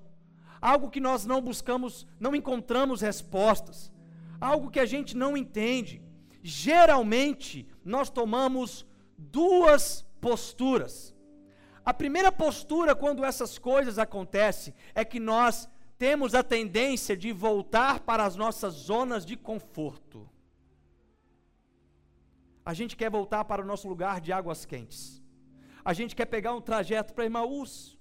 algo 0.62 0.90
que 0.90 1.00
nós 1.00 1.26
não 1.26 1.42
buscamos, 1.42 2.08
não 2.20 2.36
encontramos 2.36 3.02
respostas, 3.02 3.92
algo 4.40 4.70
que 4.70 4.80
a 4.80 4.86
gente 4.86 5.16
não 5.16 5.36
entende, 5.36 6.02
geralmente 6.42 7.68
nós 7.84 8.10
tomamos 8.10 8.86
duas 9.18 10.06
posturas. 10.22 11.14
A 11.86 11.94
primeira 11.94 12.32
postura, 12.32 12.96
quando 12.96 13.26
essas 13.26 13.58
coisas 13.58 14.00
acontecem, 14.00 14.74
é 14.96 15.04
que 15.04 15.20
nós 15.20 15.70
temos 16.04 16.36
a 16.36 16.44
tendência 16.44 17.16
de 17.16 17.32
voltar 17.32 18.02
para 18.02 18.26
as 18.26 18.36
nossas 18.36 18.74
zonas 18.74 19.26
de 19.26 19.38
conforto. 19.38 20.30
A 22.66 22.74
gente 22.74 22.98
quer 22.98 23.10
voltar 23.10 23.46
para 23.46 23.62
o 23.62 23.66
nosso 23.66 23.88
lugar 23.88 24.20
de 24.20 24.34
águas 24.34 24.66
quentes. 24.66 25.24
A 25.90 25.94
gente 25.94 26.14
quer 26.14 26.26
pegar 26.26 26.54
um 26.54 26.60
trajeto 26.70 27.14
para 27.14 27.24
Emaús. 27.24 27.98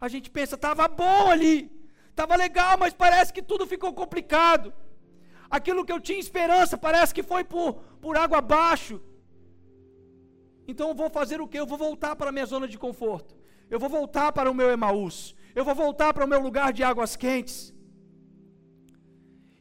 A 0.00 0.08
gente 0.08 0.30
pensa, 0.30 0.54
estava 0.54 0.88
bom 0.88 1.28
ali, 1.30 1.70
estava 2.08 2.34
legal, 2.34 2.78
mas 2.78 2.94
parece 2.94 3.30
que 3.30 3.42
tudo 3.42 3.66
ficou 3.66 3.92
complicado. 3.92 4.72
Aquilo 5.50 5.84
que 5.84 5.92
eu 5.92 6.00
tinha 6.00 6.18
esperança 6.18 6.78
parece 6.78 7.12
que 7.12 7.22
foi 7.22 7.44
por, 7.44 7.74
por 8.00 8.16
água 8.16 8.38
abaixo. 8.38 9.02
Então 10.66 10.88
eu 10.88 10.94
vou 10.94 11.10
fazer 11.10 11.42
o 11.42 11.46
que? 11.46 11.60
Eu 11.60 11.66
vou 11.66 11.76
voltar 11.76 12.16
para 12.16 12.30
a 12.30 12.32
minha 12.32 12.46
zona 12.46 12.66
de 12.66 12.78
conforto 12.78 13.42
eu 13.72 13.78
vou 13.78 13.88
voltar 13.88 14.32
para 14.32 14.50
o 14.50 14.54
meu 14.54 14.70
Emaús, 14.70 15.34
eu 15.54 15.64
vou 15.64 15.74
voltar 15.74 16.12
para 16.12 16.24
o 16.24 16.28
meu 16.28 16.40
lugar 16.40 16.72
de 16.72 16.82
águas 16.82 17.16
quentes. 17.16 17.72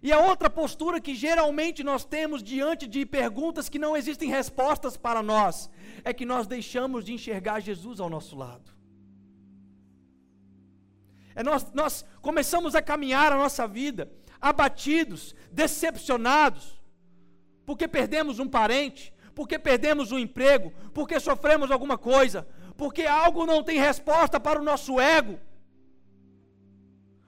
E 0.04 0.12
a 0.12 0.20
outra 0.20 0.50
postura 0.50 1.00
que 1.00 1.14
geralmente 1.14 1.84
nós 1.84 2.04
temos 2.04 2.42
diante 2.42 2.88
de 2.88 3.06
perguntas 3.06 3.70
que 3.70 3.78
não 3.78 3.96
existem 3.96 4.30
respostas 4.30 4.98
para 4.98 5.22
nós, 5.22 5.70
é 6.04 6.12
que 6.12 6.26
nós 6.26 6.48
deixamos 6.48 7.06
de 7.06 7.14
enxergar 7.14 7.60
Jesus 7.60 8.00
ao 8.00 8.10
nosso 8.10 8.36
lado. 8.36 8.72
É 11.36 11.44
nós, 11.44 11.72
nós 11.74 12.04
começamos 12.22 12.74
a 12.74 12.82
caminhar 12.82 13.32
a 13.32 13.38
nossa 13.38 13.68
vida 13.68 14.12
abatidos, 14.42 15.36
decepcionados, 15.52 16.82
porque 17.64 17.88
perdemos 17.88 18.40
um 18.40 18.48
parente, 18.48 19.14
porque 19.36 19.60
perdemos 19.60 20.12
um 20.12 20.18
emprego, 20.18 20.74
porque 20.94 21.20
sofremos 21.20 21.70
alguma 21.70 21.98
coisa, 21.98 22.48
porque 22.76 23.04
algo 23.04 23.46
não 23.46 23.64
tem 23.64 23.80
resposta 23.80 24.40
para 24.40 24.60
o 24.60 24.64
nosso 24.64 25.00
ego, 25.00 25.40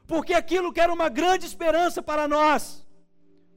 porque 0.07 0.33
aquilo 0.33 0.72
que 0.74 0.81
era 0.81 0.93
uma 0.93 1.10
grande 1.10 1.45
esperança 1.45 2.01
para 2.01 2.27
nós 2.27 2.86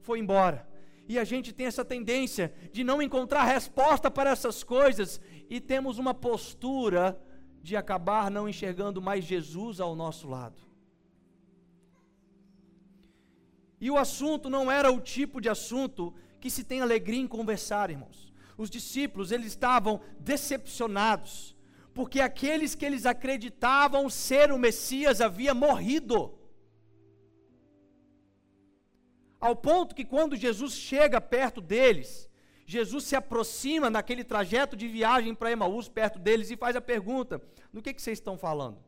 foi 0.01 0.19
embora. 0.19 0.67
E 1.07 1.17
a 1.17 1.23
gente 1.23 1.53
tem 1.53 1.65
essa 1.65 1.85
tendência 1.85 2.53
de 2.71 2.83
não 2.83 3.01
encontrar 3.01 3.43
resposta 3.43 4.11
para 4.11 4.29
essas 4.29 4.63
coisas 4.63 5.21
e 5.49 5.59
temos 5.59 5.97
uma 5.97 6.13
postura 6.13 7.19
de 7.61 7.75
acabar 7.75 8.29
não 8.29 8.47
enxergando 8.47 9.01
mais 9.01 9.25
Jesus 9.25 9.79
ao 9.79 9.95
nosso 9.95 10.27
lado. 10.27 10.61
E 13.79 13.91
o 13.91 13.97
assunto 13.97 14.49
não 14.49 14.71
era 14.71 14.91
o 14.91 14.99
tipo 14.99 15.39
de 15.39 15.49
assunto 15.49 16.13
que 16.39 16.49
se 16.49 16.63
tem 16.63 16.81
alegria 16.81 17.19
em 17.19 17.27
conversar, 17.27 17.89
irmãos. 17.89 18.33
Os 18.57 18.69
discípulos, 18.69 19.31
eles 19.31 19.47
estavam 19.47 20.01
decepcionados 20.19 21.56
porque 21.97 22.19
aqueles 22.21 22.75
que 22.75 22.85
eles 22.85 23.05
acreditavam 23.05 24.09
ser 24.09 24.51
o 24.51 24.59
Messias 24.65 25.19
havia 25.19 25.53
morrido. 25.53 26.17
Ao 29.39 29.55
ponto 29.55 29.95
que 29.97 30.05
quando 30.05 30.41
Jesus 30.45 30.73
chega 30.73 31.19
perto 31.19 31.59
deles 31.59 32.27
Jesus 32.69 33.05
se 33.05 33.15
aproxima 33.15 33.89
naquele 33.89 34.25
trajeto 34.25 34.75
de 34.75 34.89
viagem 34.89 35.33
para 35.33 35.53
Emaús, 35.53 35.87
perto 35.87 36.19
deles, 36.19 36.51
e 36.51 36.57
faz 36.57 36.75
a 36.75 36.81
pergunta: 36.81 37.41
do 37.71 37.81
que, 37.81 37.93
que 37.93 38.01
vocês 38.01 38.19
estão 38.19 38.37
falando? 38.37 38.83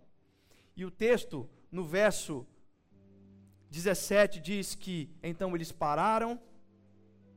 E 0.75 0.83
o 0.83 0.91
texto, 0.91 1.49
no 1.71 1.85
verso 1.85 2.45
17, 3.71 4.41
diz 4.41 4.75
que 4.75 5.09
então 5.23 5.55
eles 5.55 5.71
pararam 5.71 6.37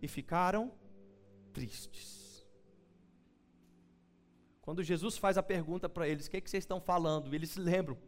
e 0.03 0.09
ficaram 0.09 0.73
tristes. 1.53 2.22
Quando 4.63 4.83
Jesus 4.83 5.19
faz 5.19 5.37
a 5.37 5.43
pergunta 5.43 5.89
para 5.89 6.09
eles: 6.09 6.27
o 6.27 6.31
que, 6.31 6.41
que 6.41 6.49
vocês 6.49 6.63
estão 6.63 6.81
falando? 6.81 7.35
Eles 7.35 7.51
se 7.51 7.61
lembram 7.61 7.99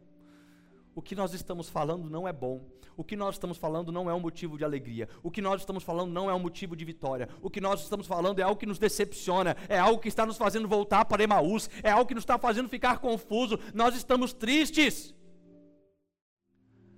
o 0.95 1.01
que 1.01 1.13
nós 1.13 1.33
estamos 1.33 1.67
falando 1.67 2.09
não 2.09 2.25
é 2.25 2.31
bom. 2.31 2.61
O 2.95 3.03
que 3.03 3.17
nós 3.17 3.35
estamos 3.35 3.57
falando 3.57 3.91
não 3.91 4.09
é 4.09 4.13
um 4.13 4.19
motivo 4.21 4.57
de 4.57 4.63
alegria. 4.63 5.09
O 5.21 5.29
que 5.29 5.41
nós 5.41 5.59
estamos 5.59 5.83
falando 5.83 6.13
não 6.13 6.29
é 6.29 6.33
um 6.33 6.39
motivo 6.39 6.73
de 6.73 6.85
vitória. 6.85 7.27
O 7.41 7.49
que 7.49 7.59
nós 7.59 7.81
estamos 7.81 8.07
falando 8.07 8.39
é 8.39 8.43
algo 8.43 8.57
que 8.57 8.65
nos 8.65 8.79
decepciona, 8.79 9.57
é 9.67 9.77
algo 9.77 9.99
que 9.99 10.07
está 10.07 10.25
nos 10.25 10.37
fazendo 10.37 10.69
voltar 10.69 11.03
para 11.03 11.21
Emaús, 11.21 11.69
é 11.83 11.91
algo 11.91 12.05
que 12.05 12.15
nos 12.15 12.23
está 12.23 12.39
fazendo 12.39 12.69
ficar 12.69 12.99
confuso. 12.99 13.59
Nós 13.73 13.93
estamos 13.93 14.31
tristes. 14.31 15.13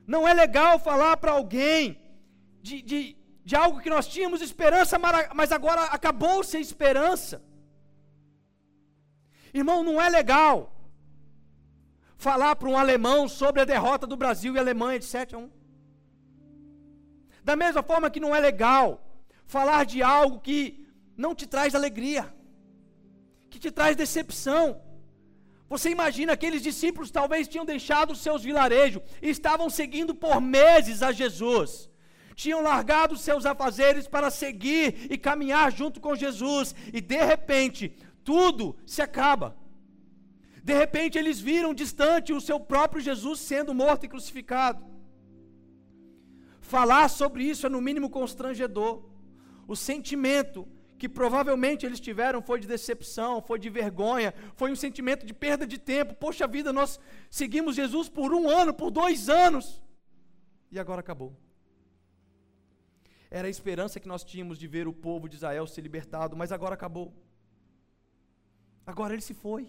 Não 0.05 0.27
é 0.27 0.33
legal 0.35 0.77
falar 0.77 1.17
para 1.17 1.31
alguém 1.31 1.99
de, 2.61 2.83
de, 2.83 3.17
de 3.43 3.55
algo 3.55 3.81
que 3.81 3.89
nós 3.89 4.07
tínhamos 4.07 4.43
esperança, 4.43 4.99
mas 5.33 5.51
agora 5.51 5.85
acabou 5.85 6.43
sem 6.43 6.61
esperança. 6.61 7.43
Irmão, 9.59 9.83
não 9.83 10.01
é 10.01 10.09
legal 10.09 10.55
falar 12.17 12.55
para 12.55 12.69
um 12.69 12.77
alemão 12.77 13.27
sobre 13.27 13.61
a 13.61 13.65
derrota 13.73 14.05
do 14.11 14.17
Brasil 14.17 14.55
e 14.55 14.59
Alemanha 14.59 14.99
de 14.99 15.05
7 15.05 15.35
a 15.35 15.37
1. 15.37 15.49
Da 17.43 17.55
mesma 17.55 17.81
forma 17.81 18.09
que 18.09 18.19
não 18.19 18.35
é 18.35 18.39
legal 18.39 18.85
falar 19.45 19.85
de 19.85 20.03
algo 20.03 20.39
que 20.47 20.87
não 21.15 21.33
te 21.33 21.47
traz 21.47 21.73
alegria, 21.73 22.23
que 23.49 23.59
te 23.63 23.71
traz 23.71 23.95
decepção. 23.95 24.81
Você 25.69 25.89
imagina 25.89 26.33
aqueles 26.33 26.61
discípulos 26.61 27.11
talvez 27.11 27.47
tinham 27.47 27.65
deixado 27.65 28.11
os 28.11 28.19
seus 28.19 28.43
vilarejos 28.43 29.01
e 29.21 29.29
estavam 29.29 29.69
seguindo 29.69 30.13
por 30.13 30.39
meses 30.41 31.01
a 31.01 31.11
Jesus. 31.11 31.89
Tinham 32.35 32.61
largado 32.61 33.17
seus 33.17 33.45
afazeres 33.45 34.07
para 34.07 34.29
seguir 34.29 35.07
e 35.11 35.17
caminhar 35.17 35.71
junto 35.71 35.99
com 35.99 36.15
Jesus, 36.15 36.75
e 36.93 37.01
de 37.01 37.17
repente, 37.25 37.95
tudo 38.27 38.75
se 38.85 39.01
acaba. 39.01 39.55
De 40.61 40.73
repente 40.73 41.17
eles 41.17 41.39
viram 41.39 41.73
distante 41.81 42.33
o 42.33 42.41
seu 42.41 42.59
próprio 42.59 43.01
Jesus 43.09 43.39
sendo 43.39 43.73
morto 43.73 44.05
e 44.05 44.09
crucificado. 44.13 44.83
Falar 46.59 47.07
sobre 47.07 47.45
isso 47.51 47.65
é 47.65 47.69
no 47.69 47.79
mínimo 47.79 48.09
constrangedor. 48.09 48.95
O 49.65 49.77
sentimento 49.77 50.67
que 50.97 51.07
provavelmente 51.07 51.85
eles 51.85 52.01
tiveram 52.01 52.41
foi 52.41 52.59
de 52.59 52.67
decepção, 52.67 53.41
foi 53.41 53.57
de 53.57 53.69
vergonha, 53.69 54.33
foi 54.57 54.69
um 54.73 54.75
sentimento 54.75 55.25
de 55.25 55.33
perda 55.33 55.65
de 55.65 55.77
tempo. 55.77 56.13
Poxa 56.13 56.45
vida, 56.45 56.73
nós 56.73 56.99
seguimos 57.29 57.77
Jesus 57.77 58.09
por 58.09 58.33
um 58.33 58.49
ano, 58.49 58.73
por 58.73 58.91
dois 58.91 59.29
anos, 59.29 59.81
e 60.69 60.77
agora 60.77 60.99
acabou. 60.99 61.31
Era 63.31 63.47
a 63.47 63.55
esperança 63.57 64.01
que 64.01 64.07
nós 64.13 64.25
tínhamos 64.25 64.57
de 64.59 64.67
ver 64.67 64.85
o 64.85 64.91
povo 64.91 65.29
de 65.29 65.37
Israel 65.37 65.65
ser 65.65 65.81
libertado, 65.81 66.35
mas 66.35 66.51
agora 66.51 66.73
acabou. 66.73 67.13
Agora 68.91 69.13
ele 69.13 69.21
se 69.29 69.33
foi. 69.33 69.63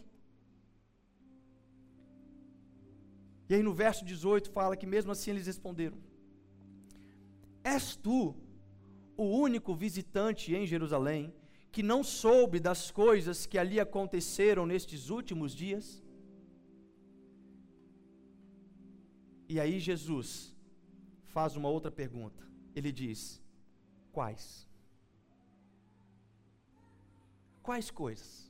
E 3.48 3.54
aí 3.54 3.62
no 3.62 3.74
verso 3.74 4.04
18 4.04 4.50
fala 4.50 4.76
que 4.76 4.86
mesmo 4.86 5.10
assim 5.10 5.30
eles 5.32 5.46
responderam: 5.52 5.98
És 7.64 7.96
tu 7.96 8.36
o 9.16 9.24
único 9.24 9.74
visitante 9.74 10.54
em 10.54 10.66
Jerusalém 10.66 11.34
que 11.72 11.82
não 11.82 12.02
soube 12.04 12.60
das 12.60 12.90
coisas 12.90 13.44
que 13.46 13.58
ali 13.58 13.80
aconteceram 13.80 14.64
nestes 14.64 15.10
últimos 15.10 15.52
dias? 15.54 16.02
E 19.48 19.58
aí 19.58 19.80
Jesus 19.80 20.54
faz 21.26 21.56
uma 21.56 21.68
outra 21.68 21.90
pergunta. 21.90 22.46
Ele 22.76 22.92
diz: 22.92 23.42
Quais? 24.12 24.68
Quais 27.62 27.90
coisas? 27.90 28.47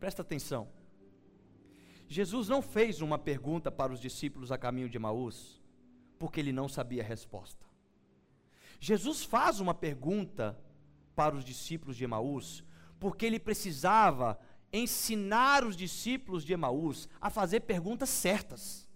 Presta 0.00 0.22
atenção. 0.22 0.66
Jesus 2.08 2.48
não 2.48 2.60
fez 2.60 3.00
uma 3.00 3.18
pergunta 3.18 3.70
para 3.70 3.92
os 3.92 4.00
discípulos 4.00 4.50
a 4.50 4.58
caminho 4.58 4.88
de 4.88 4.98
Maús, 4.98 5.62
porque 6.18 6.40
ele 6.40 6.52
não 6.52 6.68
sabia 6.68 7.02
a 7.02 7.06
resposta. 7.06 7.64
Jesus 8.80 9.22
faz 9.22 9.60
uma 9.60 9.74
pergunta 9.74 10.58
para 11.14 11.36
os 11.36 11.44
discípulos 11.44 11.96
de 11.96 12.04
Emaús, 12.04 12.64
porque 12.98 13.26
ele 13.26 13.38
precisava 13.38 14.38
ensinar 14.72 15.64
os 15.64 15.76
discípulos 15.76 16.44
de 16.44 16.54
Emaús 16.54 17.08
a 17.20 17.28
fazer 17.28 17.60
perguntas 17.60 18.08
certas. 18.08 18.88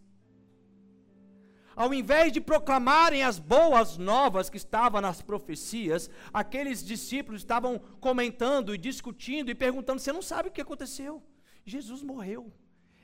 Ao 1.76 1.92
invés 1.92 2.32
de 2.32 2.40
proclamarem 2.40 3.22
as 3.22 3.38
boas 3.38 3.96
novas 3.96 4.48
que 4.48 4.56
estavam 4.56 5.00
nas 5.00 5.20
profecias, 5.20 6.08
aqueles 6.32 6.84
discípulos 6.84 7.40
estavam 7.40 7.78
comentando 8.00 8.74
e 8.74 8.78
discutindo 8.78 9.50
e 9.50 9.54
perguntando: 9.54 10.00
Você 10.00 10.12
não 10.12 10.22
sabe 10.22 10.48
o 10.48 10.52
que 10.52 10.60
aconteceu? 10.60 11.22
Jesus 11.64 12.02
morreu. 12.02 12.52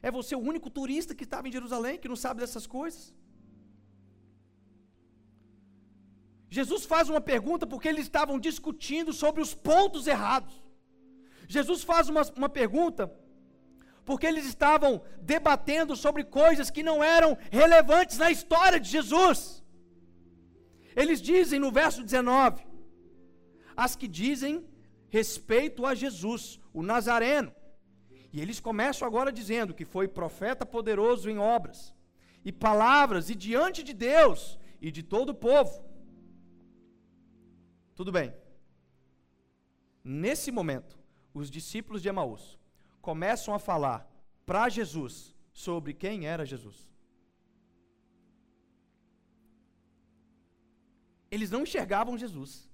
É 0.02 0.10
você 0.10 0.34
o 0.34 0.38
único 0.38 0.70
turista 0.70 1.14
que 1.14 1.24
estava 1.24 1.48
em 1.48 1.52
Jerusalém 1.52 1.98
que 1.98 2.08
não 2.08 2.16
sabe 2.16 2.40
dessas 2.40 2.66
coisas? 2.66 3.14
Jesus 6.48 6.84
faz 6.84 7.08
uma 7.08 7.20
pergunta 7.20 7.66
porque 7.66 7.88
eles 7.88 8.04
estavam 8.04 8.38
discutindo 8.38 9.12
sobre 9.12 9.40
os 9.40 9.54
pontos 9.54 10.06
errados. 10.06 10.54
Jesus 11.46 11.82
faz 11.82 12.08
uma, 12.08 12.22
uma 12.36 12.48
pergunta 12.48 13.12
porque 14.10 14.26
eles 14.26 14.44
estavam 14.44 15.00
debatendo 15.22 15.94
sobre 15.94 16.24
coisas 16.24 16.68
que 16.68 16.82
não 16.82 16.98
eram 17.16 17.38
relevantes 17.48 18.18
na 18.18 18.28
história 18.28 18.80
de 18.80 18.88
Jesus. 18.96 19.62
Eles 20.96 21.22
dizem 21.22 21.60
no 21.60 21.70
verso 21.70 22.02
19: 22.02 22.66
as 23.76 23.94
que 23.94 24.08
dizem 24.08 24.66
respeito 25.08 25.86
a 25.86 25.94
Jesus, 25.94 26.58
o 26.74 26.82
Nazareno, 26.82 27.54
e 28.32 28.40
eles 28.40 28.58
começam 28.58 29.06
agora 29.06 29.30
dizendo 29.30 29.76
que 29.78 29.84
foi 29.84 30.08
profeta 30.08 30.66
poderoso 30.66 31.30
em 31.30 31.38
obras 31.38 31.94
e 32.44 32.50
palavras 32.50 33.30
e 33.30 33.36
diante 33.36 33.80
de 33.84 33.94
Deus 33.94 34.58
e 34.82 34.90
de 34.90 35.04
todo 35.04 35.28
o 35.30 35.40
povo. 35.48 35.84
Tudo 37.94 38.10
bem. 38.10 38.34
Nesse 40.02 40.50
momento, 40.50 40.98
os 41.32 41.48
discípulos 41.48 42.02
de 42.02 42.08
Emaús 42.08 42.59
começam 43.00 43.54
a 43.54 43.58
falar 43.58 44.08
para 44.44 44.68
Jesus 44.68 45.34
sobre 45.52 45.92
quem 45.92 46.26
era 46.26 46.44
Jesus. 46.44 46.90
Eles 51.30 51.50
não 51.50 51.62
enxergavam 51.62 52.18
Jesus. 52.18 52.68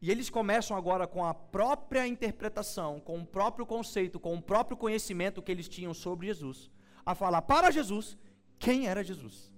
E 0.00 0.10
eles 0.10 0.30
começam 0.30 0.76
agora 0.76 1.06
com 1.06 1.24
a 1.24 1.34
própria 1.34 2.06
interpretação, 2.06 3.00
com 3.00 3.18
o 3.18 3.26
próprio 3.26 3.66
conceito, 3.66 4.20
com 4.20 4.36
o 4.36 4.42
próprio 4.42 4.76
conhecimento 4.76 5.42
que 5.42 5.50
eles 5.50 5.68
tinham 5.68 5.92
sobre 5.92 6.28
Jesus, 6.28 6.70
a 7.04 7.14
falar 7.14 7.42
para 7.42 7.70
Jesus 7.70 8.16
quem 8.58 8.86
era 8.86 9.02
Jesus. 9.02 9.52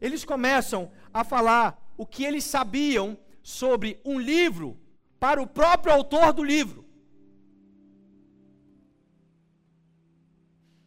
Eles 0.00 0.24
começam 0.24 0.90
a 1.12 1.22
falar 1.22 1.92
o 1.96 2.04
que 2.04 2.24
eles 2.24 2.42
sabiam 2.44 3.16
sobre 3.42 4.00
um 4.04 4.18
livro 4.18 4.76
para 5.20 5.40
o 5.40 5.46
próprio 5.46 5.94
autor 5.94 6.32
do 6.32 6.42
livro. 6.42 6.83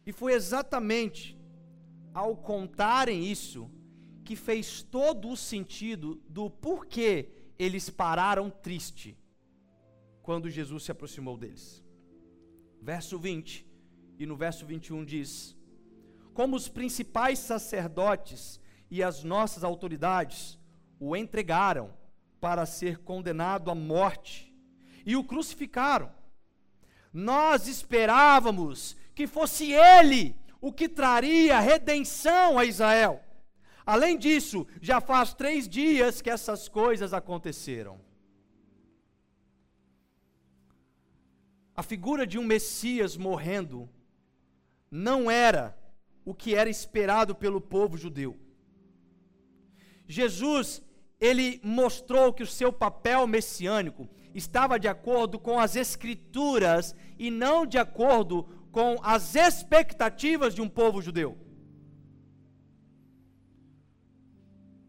E 0.08 0.12
foi 0.20 0.32
exatamente 0.32 1.38
ao 2.14 2.34
contarem 2.34 3.26
isso 3.30 3.70
que 4.24 4.34
fez 4.34 4.80
todo 4.80 5.28
o 5.28 5.36
sentido 5.36 6.14
do 6.26 6.48
porquê 6.48 7.28
eles 7.58 7.90
pararam 7.90 8.48
triste 8.48 9.18
quando 10.22 10.48
Jesus 10.48 10.84
se 10.84 10.90
aproximou 10.90 11.36
deles. 11.36 11.84
Verso 12.80 13.18
20 13.18 13.66
e 14.18 14.24
no 14.24 14.34
verso 14.34 14.64
21 14.64 15.04
diz: 15.04 15.54
Como 16.32 16.56
os 16.56 16.70
principais 16.70 17.38
sacerdotes 17.38 18.58
e 18.90 19.02
as 19.02 19.22
nossas 19.22 19.62
autoridades 19.62 20.58
o 20.98 21.14
entregaram 21.14 21.92
para 22.40 22.64
ser 22.64 22.96
condenado 23.00 23.70
à 23.70 23.74
morte 23.74 24.56
e 25.04 25.14
o 25.16 25.22
crucificaram. 25.22 26.10
Nós 27.12 27.66
esperávamos 27.66 28.96
que 29.18 29.26
fosse 29.26 29.72
ele 29.72 30.36
o 30.60 30.72
que 30.72 30.88
traria 30.88 31.58
redenção 31.58 32.56
a 32.56 32.64
Israel. 32.64 33.20
Além 33.84 34.16
disso, 34.16 34.64
já 34.80 35.00
faz 35.00 35.34
três 35.34 35.68
dias 35.68 36.22
que 36.22 36.30
essas 36.30 36.68
coisas 36.68 37.12
aconteceram. 37.12 38.00
A 41.74 41.82
figura 41.82 42.24
de 42.24 42.38
um 42.38 42.44
Messias 42.44 43.16
morrendo 43.16 43.90
não 44.88 45.28
era 45.28 45.76
o 46.24 46.32
que 46.32 46.54
era 46.54 46.70
esperado 46.70 47.34
pelo 47.34 47.60
povo 47.60 47.98
judeu. 47.98 48.38
Jesus 50.06 50.80
ele 51.18 51.60
mostrou 51.64 52.32
que 52.32 52.44
o 52.44 52.52
seu 52.58 52.72
papel 52.72 53.26
messiânico 53.26 54.08
estava 54.32 54.78
de 54.78 54.86
acordo 54.86 55.40
com 55.40 55.58
as 55.58 55.74
escrituras 55.74 56.94
e 57.18 57.32
não 57.32 57.66
de 57.66 57.78
acordo 57.78 58.57
com 58.70 58.98
as 59.02 59.34
expectativas 59.34 60.54
de 60.54 60.60
um 60.60 60.68
povo 60.68 61.02
judeu. 61.02 61.36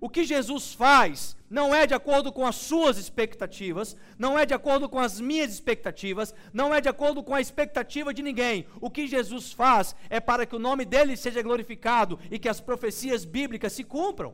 O 0.01 0.09
que 0.09 0.23
Jesus 0.23 0.73
faz 0.73 1.35
não 1.49 1.75
é 1.75 1.85
de 1.85 1.93
acordo 1.93 2.31
com 2.31 2.45
as 2.45 2.55
suas 2.55 2.97
expectativas, 2.97 3.97
não 4.17 4.39
é 4.39 4.45
de 4.45 4.53
acordo 4.53 4.87
com 4.87 4.99
as 4.99 5.19
minhas 5.19 5.51
expectativas, 5.51 6.33
não 6.53 6.73
é 6.73 6.79
de 6.79 6.87
acordo 6.87 7.21
com 7.21 7.35
a 7.35 7.41
expectativa 7.41 8.13
de 8.13 8.21
ninguém. 8.21 8.65
O 8.79 8.89
que 8.89 9.07
Jesus 9.07 9.51
faz 9.51 9.93
é 10.09 10.21
para 10.21 10.45
que 10.45 10.55
o 10.55 10.59
nome 10.59 10.85
dele 10.85 11.17
seja 11.17 11.41
glorificado 11.41 12.17
e 12.31 12.39
que 12.39 12.47
as 12.47 12.61
profecias 12.61 13.25
bíblicas 13.25 13.73
se 13.73 13.83
cumpram. 13.83 14.33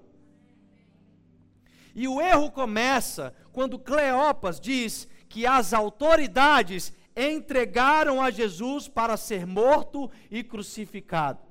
E 1.95 2.08
o 2.08 2.21
erro 2.21 2.51
começa 2.51 3.34
quando 3.51 3.79
Cleopas 3.79 4.60
diz 4.60 5.08
que 5.27 5.47
as 5.47 5.73
autoridades 5.73 6.93
entregaram 7.15 8.21
a 8.21 8.30
Jesus 8.30 8.88
para 8.88 9.15
ser 9.15 9.45
morto 9.45 10.12
e 10.30 10.43
crucificado. 10.43 11.45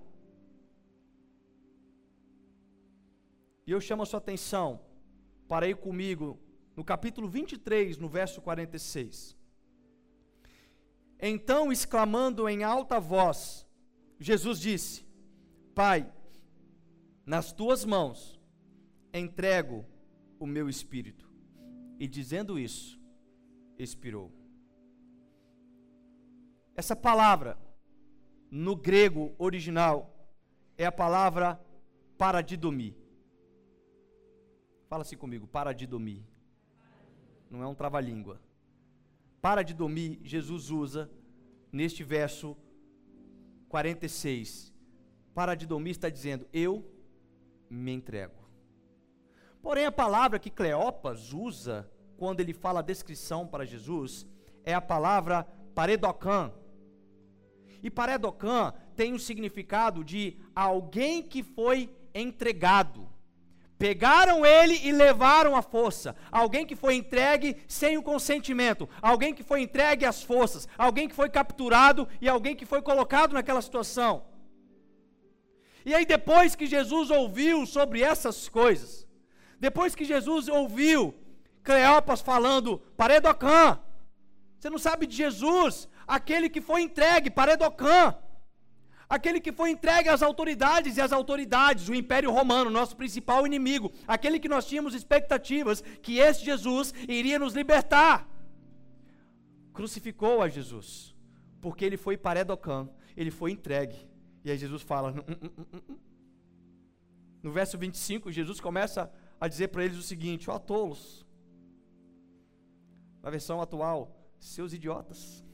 E 3.66 3.70
eu 3.70 3.80
chamo 3.80 4.02
a 4.02 4.06
sua 4.06 4.18
atenção 4.18 4.80
para 5.48 5.66
ir 5.66 5.76
comigo 5.76 6.38
no 6.76 6.84
capítulo 6.84 7.28
23, 7.28 7.96
no 7.96 8.08
verso 8.08 8.42
46. 8.42 9.36
Então, 11.18 11.72
exclamando 11.72 12.48
em 12.48 12.62
alta 12.62 13.00
voz, 13.00 13.66
Jesus 14.18 14.60
disse: 14.60 15.06
Pai, 15.74 16.12
nas 17.24 17.52
tuas 17.52 17.84
mãos 17.84 18.38
entrego 19.12 19.86
o 20.38 20.46
meu 20.46 20.68
espírito. 20.68 21.32
E 21.98 22.06
dizendo 22.06 22.58
isso, 22.58 23.00
expirou. 23.78 24.43
Essa 26.76 26.96
palavra, 26.96 27.58
no 28.50 28.74
grego 28.74 29.34
original, 29.38 30.14
é 30.76 30.84
a 30.84 30.92
palavra 30.92 31.60
paradidomia. 32.18 32.96
Fala 34.88 35.02
assim 35.02 35.16
comigo, 35.16 35.46
paradidomia. 35.46 36.22
Não 37.50 37.62
é 37.62 37.66
um 37.66 37.74
trava-língua. 37.74 38.40
Paradidomia, 39.40 40.18
Jesus 40.22 40.70
usa 40.70 41.10
neste 41.70 42.02
verso 42.02 42.56
46. 43.68 44.72
Paradidomia 45.34 45.90
está 45.90 46.08
dizendo: 46.08 46.46
Eu 46.52 46.84
me 47.68 47.92
entrego. 47.92 48.44
Porém, 49.62 49.86
a 49.86 49.92
palavra 49.92 50.38
que 50.38 50.50
Cleopas 50.50 51.32
usa 51.32 51.90
quando 52.16 52.40
ele 52.40 52.52
fala 52.52 52.80
a 52.80 52.82
descrição 52.82 53.46
para 53.46 53.64
Jesus 53.64 54.26
é 54.64 54.74
a 54.74 54.80
palavra 54.80 55.44
paredocan. 55.74 56.52
E 57.84 57.90
paredocan 57.90 58.72
tem 58.96 59.12
o 59.12 59.18
significado 59.18 60.02
de 60.02 60.38
alguém 60.56 61.22
que 61.22 61.42
foi 61.42 61.94
entregado. 62.14 63.06
Pegaram 63.78 64.46
ele 64.46 64.80
e 64.82 64.90
levaram 64.90 65.54
à 65.54 65.60
força. 65.60 66.16
Alguém 66.32 66.64
que 66.64 66.74
foi 66.74 66.94
entregue 66.94 67.58
sem 67.68 67.98
o 67.98 68.02
consentimento. 68.02 68.88
Alguém 69.02 69.34
que 69.34 69.42
foi 69.42 69.60
entregue 69.60 70.06
às 70.06 70.22
forças. 70.22 70.66
Alguém 70.78 71.06
que 71.06 71.14
foi 71.14 71.28
capturado 71.28 72.08
e 72.22 72.26
alguém 72.26 72.56
que 72.56 72.64
foi 72.64 72.80
colocado 72.80 73.34
naquela 73.34 73.60
situação. 73.60 74.24
E 75.84 75.94
aí, 75.94 76.06
depois 76.06 76.56
que 76.56 76.64
Jesus 76.66 77.10
ouviu 77.10 77.66
sobre 77.66 78.00
essas 78.00 78.48
coisas, 78.48 79.06
depois 79.60 79.94
que 79.94 80.06
Jesus 80.06 80.48
ouviu 80.48 81.14
Cleopas 81.62 82.22
falando, 82.22 82.78
Paredocã, 82.96 83.78
você 84.58 84.70
não 84.70 84.78
sabe 84.78 85.06
de 85.06 85.14
Jesus, 85.14 85.86
aquele 86.06 86.48
que 86.48 86.60
foi 86.60 86.82
entregue, 86.82 87.30
Paredocã, 87.30 88.16
aquele 89.08 89.40
que 89.40 89.52
foi 89.52 89.70
entregue 89.70 90.08
às 90.08 90.22
autoridades 90.22 90.96
e 90.96 91.00
às 91.00 91.12
autoridades, 91.12 91.88
o 91.88 91.94
Império 91.94 92.30
Romano, 92.30 92.70
nosso 92.70 92.96
principal 92.96 93.46
inimigo, 93.46 93.92
aquele 94.06 94.40
que 94.40 94.48
nós 94.48 94.66
tínhamos 94.66 94.94
expectativas 94.94 95.82
que 96.02 96.18
esse 96.18 96.44
Jesus 96.44 96.92
iria 97.08 97.38
nos 97.38 97.54
libertar. 97.54 98.28
Crucificou 99.72 100.42
a 100.42 100.48
Jesus, 100.48 101.14
porque 101.60 101.84
ele 101.84 101.96
foi 101.96 102.16
Paredocã, 102.16 102.88
ele 103.16 103.30
foi 103.30 103.50
entregue. 103.50 104.08
E 104.44 104.50
aí 104.50 104.58
Jesus 104.58 104.82
fala, 104.82 105.10
hum, 105.10 105.36
hum, 105.42 105.80
hum, 105.88 105.96
no 107.44 107.52
verso 107.52 107.76
25, 107.76 108.32
Jesus 108.32 108.58
começa 108.58 109.12
a 109.38 109.46
dizer 109.46 109.68
para 109.68 109.84
eles 109.84 109.98
o 109.98 110.02
seguinte: 110.02 110.48
ó, 110.48 110.56
oh, 110.56 110.58
tolos, 110.58 111.26
na 113.22 113.28
versão 113.28 113.60
atual, 113.60 114.16
seus 114.38 114.72
idiotas, 114.72 115.44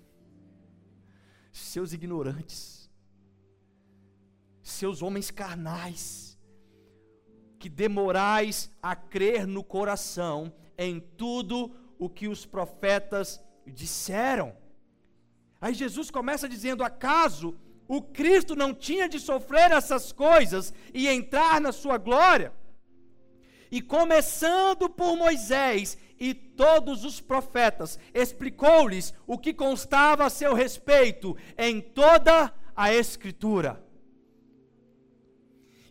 seus 1.52 1.92
ignorantes, 1.92 2.90
seus 4.62 5.02
homens 5.02 5.30
carnais, 5.30 6.38
que 7.58 7.68
demorais 7.68 8.70
a 8.82 8.96
crer 8.96 9.46
no 9.46 9.62
coração 9.62 10.52
em 10.78 10.98
tudo 10.98 11.70
o 11.98 12.08
que 12.08 12.26
os 12.26 12.46
profetas 12.46 13.40
disseram. 13.66 14.56
Aí 15.60 15.74
Jesus 15.74 16.10
começa 16.10 16.48
dizendo: 16.48 16.82
acaso 16.82 17.54
o 17.86 18.00
Cristo 18.00 18.56
não 18.56 18.72
tinha 18.72 19.08
de 19.08 19.20
sofrer 19.20 19.70
essas 19.72 20.12
coisas 20.12 20.72
e 20.94 21.06
entrar 21.06 21.60
na 21.60 21.72
sua 21.72 21.98
glória? 21.98 22.52
E 23.70 23.82
começando 23.82 24.88
por 24.88 25.16
Moisés 25.16 25.98
e 26.20 26.34
todos 26.34 27.02
os 27.02 27.18
profetas, 27.18 27.98
explicou-lhes 28.12 29.14
o 29.26 29.38
que 29.38 29.54
constava 29.54 30.26
a 30.26 30.30
seu 30.30 30.52
respeito 30.52 31.34
em 31.56 31.80
toda 31.80 32.52
a 32.76 32.92
Escritura. 32.92 33.82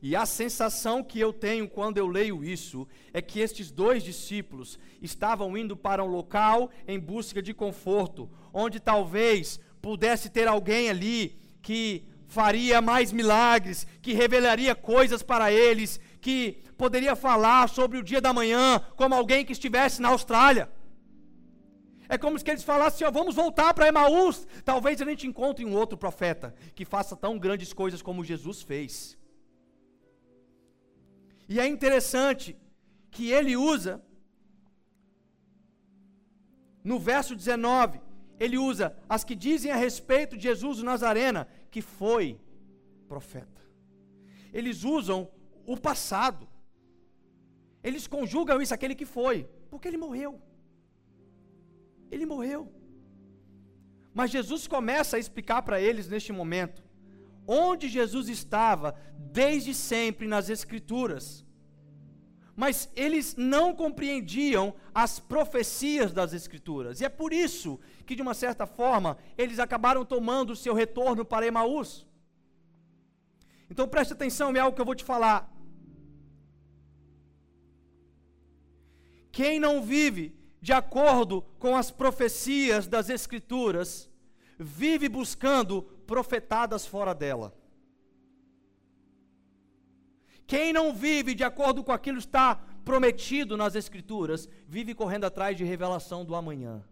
E 0.01 0.15
a 0.15 0.25
sensação 0.25 1.03
que 1.03 1.19
eu 1.19 1.33
tenho 1.33 1.67
quando 1.67 1.97
eu 1.97 2.07
leio 2.07 2.43
isso 2.43 2.87
é 3.11 3.21
que 3.21 3.39
estes 3.39 3.69
dois 3.69 4.01
discípulos 4.01 4.79
estavam 5.01 5.57
indo 5.57 5.75
para 5.75 6.03
um 6.03 6.07
local 6.07 6.69
em 6.87 6.97
busca 6.97 7.41
de 7.41 7.53
conforto, 7.53 8.29
onde 8.53 8.79
talvez 8.79 9.59
pudesse 9.81 10.29
ter 10.29 10.47
alguém 10.47 10.89
ali 10.89 11.37
que 11.61 12.05
faria 12.27 12.79
mais 12.79 13.11
milagres, 13.11 13.85
que 14.01 14.13
revelaria 14.13 14.73
coisas 14.73 15.21
para 15.21 15.51
eles, 15.51 15.99
que 16.21 16.61
poderia 16.77 17.15
falar 17.15 17.69
sobre 17.69 17.97
o 17.97 18.03
dia 18.03 18.21
da 18.21 18.33
manhã 18.33 18.79
como 18.95 19.15
alguém 19.15 19.45
que 19.45 19.53
estivesse 19.53 20.01
na 20.01 20.09
Austrália. 20.09 20.69
É 22.07 22.17
como 22.17 22.39
se 22.39 22.49
eles 22.49 22.63
falassem, 22.63 23.05
ó, 23.05 23.11
vamos 23.11 23.35
voltar 23.35 23.71
para 23.73 23.87
Emaús. 23.87 24.47
Talvez 24.65 24.99
a 24.99 25.05
gente 25.05 25.27
encontre 25.27 25.63
um 25.63 25.75
outro 25.75 25.97
profeta 25.97 26.55
que 26.73 26.83
faça 26.83 27.15
tão 27.15 27.37
grandes 27.37 27.71
coisas 27.71 28.01
como 28.01 28.23
Jesus 28.23 28.63
fez. 28.63 29.17
E 31.47 31.59
é 31.59 31.67
interessante 31.67 32.57
que 33.11 33.31
ele 33.31 33.55
usa, 33.55 34.03
no 36.83 36.99
verso 36.99 37.35
19, 37.35 38.01
ele 38.39 38.57
usa 38.57 38.95
as 39.07 39.23
que 39.23 39.35
dizem 39.35 39.71
a 39.71 39.75
respeito 39.75 40.35
de 40.35 40.43
Jesus 40.43 40.79
o 40.79 40.85
Nazarena, 40.85 41.47
que 41.69 41.81
foi 41.81 42.39
profeta. 43.07 43.61
Eles 44.51 44.83
usam 44.83 45.29
o 45.73 45.77
passado. 45.77 46.47
Eles 47.87 48.07
conjugam 48.07 48.61
isso 48.61 48.73
aquele 48.73 48.95
que 48.95 49.05
foi, 49.05 49.47
porque 49.69 49.87
ele 49.87 50.03
morreu. 50.05 50.41
Ele 52.11 52.25
morreu. 52.25 52.61
Mas 54.13 54.31
Jesus 54.31 54.67
começa 54.67 55.15
a 55.15 55.19
explicar 55.19 55.61
para 55.61 55.79
eles 55.79 56.07
neste 56.07 56.31
momento 56.33 56.81
onde 57.51 57.87
Jesus 57.89 58.29
estava 58.29 58.95
desde 59.17 59.73
sempre 59.73 60.27
nas 60.27 60.49
Escrituras. 60.49 61.45
Mas 62.55 62.89
eles 62.95 63.35
não 63.35 63.73
compreendiam 63.73 64.75
as 64.93 65.19
profecias 65.19 66.11
das 66.11 66.33
Escrituras. 66.33 66.99
E 66.99 67.05
é 67.05 67.09
por 67.09 67.31
isso 67.31 67.79
que, 68.05 68.15
de 68.15 68.21
uma 68.21 68.33
certa 68.33 68.67
forma, 68.67 69.17
eles 69.37 69.57
acabaram 69.57 70.03
tomando 70.03 70.51
o 70.51 70.55
seu 70.55 70.73
retorno 70.73 71.23
para 71.23 71.47
Emaús. 71.47 72.05
Então 73.69 73.87
preste 73.87 74.13
atenção 74.13 74.51
em 74.55 74.59
algo 74.59 74.75
que 74.75 74.81
eu 74.81 74.85
vou 74.85 74.95
te 74.95 75.03
falar. 75.03 75.58
Quem 79.31 79.59
não 79.59 79.81
vive 79.81 80.35
de 80.61 80.73
acordo 80.73 81.41
com 81.57 81.75
as 81.75 81.89
profecias 81.89 82.87
das 82.87 83.09
Escrituras, 83.09 84.09
vive 84.57 85.07
buscando 85.07 85.83
profetadas 86.05 86.85
fora 86.85 87.13
dela. 87.13 87.53
Quem 90.45 90.73
não 90.73 90.93
vive 90.93 91.35
de 91.35 91.43
acordo 91.43 91.83
com 91.83 91.91
aquilo 91.91 92.17
que 92.17 92.25
está 92.25 92.55
prometido 92.83 93.55
nas 93.55 93.75
Escrituras, 93.75 94.49
vive 94.67 94.95
correndo 94.95 95.25
atrás 95.25 95.55
de 95.55 95.63
revelação 95.63 96.25
do 96.25 96.35
amanhã. 96.35 96.83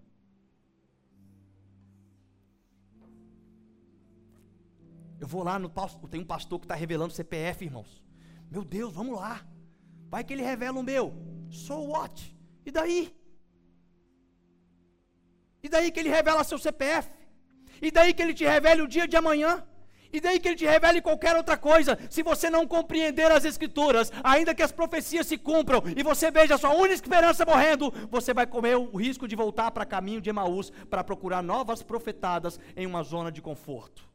Eu 5.19 5.27
vou 5.27 5.43
lá 5.43 5.57
no 5.57 5.69
pastor, 5.69 6.07
tem 6.07 6.21
um 6.21 6.25
pastor 6.25 6.59
que 6.59 6.65
está 6.65 6.75
revelando 6.75 7.13
CPF, 7.13 7.65
irmãos. 7.65 8.03
Meu 8.49 8.63
Deus, 8.63 8.93
vamos 8.93 9.15
lá. 9.15 9.45
Vai 10.09 10.23
que 10.23 10.33
ele 10.33 10.43
revela 10.43 10.79
o 10.79 10.83
meu. 10.83 11.13
So 11.49 11.75
what? 11.91 12.35
E 12.65 12.71
daí? 12.71 13.13
E 15.61 15.69
daí 15.69 15.91
que 15.91 15.99
ele 15.99 16.09
revela 16.09 16.43
seu 16.43 16.57
CPF? 16.57 17.09
E 17.81 17.91
daí 17.91 18.13
que 18.13 18.21
ele 18.21 18.33
te 18.33 18.45
revela 18.45 18.83
o 18.83 18.87
dia 18.87 19.07
de 19.07 19.17
amanhã? 19.17 19.63
E 20.11 20.21
daí 20.21 20.39
que 20.39 20.47
ele 20.47 20.55
te 20.55 20.65
revele 20.65 21.01
qualquer 21.01 21.35
outra 21.35 21.57
coisa. 21.57 21.97
Se 22.09 22.23
você 22.23 22.49
não 22.49 22.65
compreender 22.65 23.29
as 23.31 23.45
escrituras, 23.45 24.11
ainda 24.23 24.55
que 24.55 24.63
as 24.63 24.71
profecias 24.71 25.27
se 25.27 25.37
cumpram 25.37 25.83
e 25.95 26.01
você 26.01 26.31
veja 26.31 26.55
a 26.55 26.57
sua 26.57 26.73
única 26.73 26.93
esperança 26.93 27.45
morrendo, 27.45 27.93
você 28.09 28.33
vai 28.33 28.47
correr 28.47 28.75
o 28.75 28.95
risco 28.95 29.27
de 29.27 29.35
voltar 29.35 29.71
para 29.71 29.85
caminho 29.85 30.21
de 30.21 30.29
Emaús 30.29 30.71
para 30.89 31.03
procurar 31.03 31.43
novas 31.43 31.83
profetadas 31.83 32.59
em 32.75 32.85
uma 32.85 33.03
zona 33.03 33.31
de 33.31 33.41
conforto. 33.41 34.07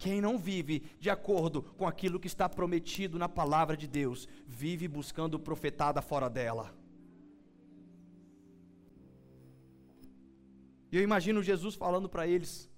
Quem 0.00 0.18
não 0.18 0.38
vive 0.38 0.82
de 0.98 1.10
acordo 1.10 1.62
com 1.76 1.86
aquilo 1.86 2.18
que 2.18 2.26
está 2.26 2.48
prometido 2.48 3.18
na 3.18 3.28
palavra 3.28 3.76
de 3.76 3.86
Deus, 3.86 4.26
vive 4.46 4.88
buscando 4.88 5.38
profetada 5.38 6.00
fora 6.00 6.30
dela. 6.30 6.74
E 10.90 10.96
eu 10.96 11.02
imagino 11.02 11.42
Jesus 11.42 11.74
falando 11.74 12.08
para 12.08 12.26
eles, 12.26 12.70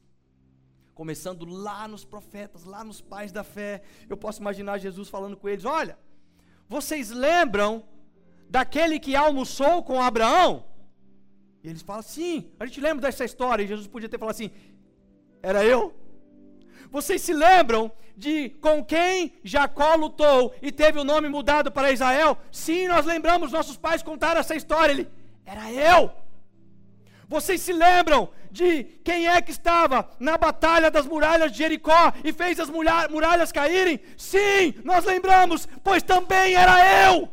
começando 0.96 1.44
lá 1.44 1.86
nos 1.86 2.04
profetas, 2.04 2.64
lá 2.64 2.82
nos 2.82 3.00
pais 3.00 3.30
da 3.30 3.44
fé. 3.44 3.82
Eu 4.10 4.16
posso 4.16 4.40
imaginar 4.40 4.78
Jesus 4.78 5.08
falando 5.08 5.36
com 5.36 5.48
eles: 5.48 5.64
Olha, 5.64 5.96
vocês 6.68 7.10
lembram 7.10 7.84
daquele 8.50 8.98
que 8.98 9.14
almoçou 9.14 9.84
com 9.84 10.02
Abraão? 10.02 10.66
E 11.62 11.68
eles 11.68 11.82
falam: 11.82 12.02
Sim, 12.02 12.50
a 12.58 12.66
gente 12.66 12.80
lembra 12.80 13.02
dessa 13.02 13.24
história. 13.24 13.62
E 13.62 13.68
Jesus 13.68 13.86
podia 13.86 14.08
ter 14.08 14.18
falado 14.18 14.34
assim: 14.34 14.50
Era 15.40 15.64
eu? 15.64 16.01
Vocês 16.92 17.22
se 17.22 17.32
lembram 17.32 17.90
de 18.14 18.50
com 18.60 18.84
quem 18.84 19.32
Jacó 19.42 19.94
lutou 19.94 20.54
e 20.60 20.70
teve 20.70 20.98
o 21.00 21.04
nome 21.04 21.26
mudado 21.26 21.72
para 21.72 21.90
Israel? 21.90 22.36
Sim, 22.52 22.86
nós 22.86 23.06
lembramos, 23.06 23.50
nossos 23.50 23.78
pais 23.78 24.02
contaram 24.02 24.40
essa 24.40 24.54
história. 24.54 24.92
Ele, 24.92 25.08
era 25.46 25.72
eu. 25.72 26.10
Vocês 27.26 27.62
se 27.62 27.72
lembram 27.72 28.28
de 28.50 28.84
quem 29.02 29.26
é 29.26 29.40
que 29.40 29.50
estava 29.50 30.06
na 30.20 30.36
batalha 30.36 30.90
das 30.90 31.06
muralhas 31.06 31.50
de 31.50 31.58
Jericó 31.58 32.12
e 32.22 32.30
fez 32.30 32.60
as 32.60 32.68
muralhas 32.68 33.50
caírem? 33.50 33.98
Sim, 34.18 34.74
nós 34.84 35.06
lembramos, 35.06 35.66
pois 35.82 36.02
também 36.02 36.54
era 36.54 37.06
eu. 37.06 37.30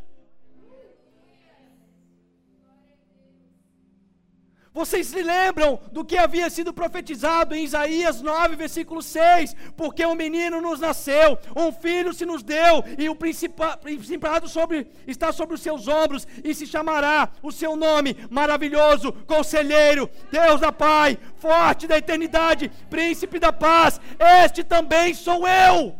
Vocês 4.79 5.07
se 5.07 5.21
lembram 5.21 5.77
do 5.91 6.05
que 6.05 6.15
havia 6.15 6.49
sido 6.49 6.71
profetizado 6.71 7.53
em 7.53 7.65
Isaías 7.65 8.21
9, 8.21 8.55
versículo 8.55 9.01
6? 9.01 9.53
Porque 9.75 10.05
um 10.05 10.15
menino 10.15 10.61
nos 10.61 10.79
nasceu, 10.79 11.37
um 11.53 11.69
filho 11.69 12.13
se 12.13 12.25
nos 12.25 12.41
deu, 12.41 12.81
e 12.97 13.09
o 13.09 13.13
principado 13.13 14.47
sobre, 14.47 14.87
está 15.05 15.33
sobre 15.33 15.55
os 15.55 15.61
seus 15.61 15.89
ombros, 15.89 16.25
e 16.45 16.55
se 16.55 16.65
chamará 16.65 17.27
o 17.43 17.51
seu 17.51 17.75
nome 17.75 18.15
maravilhoso, 18.29 19.11
conselheiro, 19.27 20.09
Deus 20.31 20.61
da 20.61 20.71
Pai, 20.71 21.17
forte 21.35 21.85
da 21.85 21.97
eternidade, 21.97 22.71
príncipe 22.89 23.37
da 23.37 23.51
paz. 23.51 23.99
Este 24.45 24.63
também 24.63 25.13
sou 25.13 25.45
eu. 25.45 25.93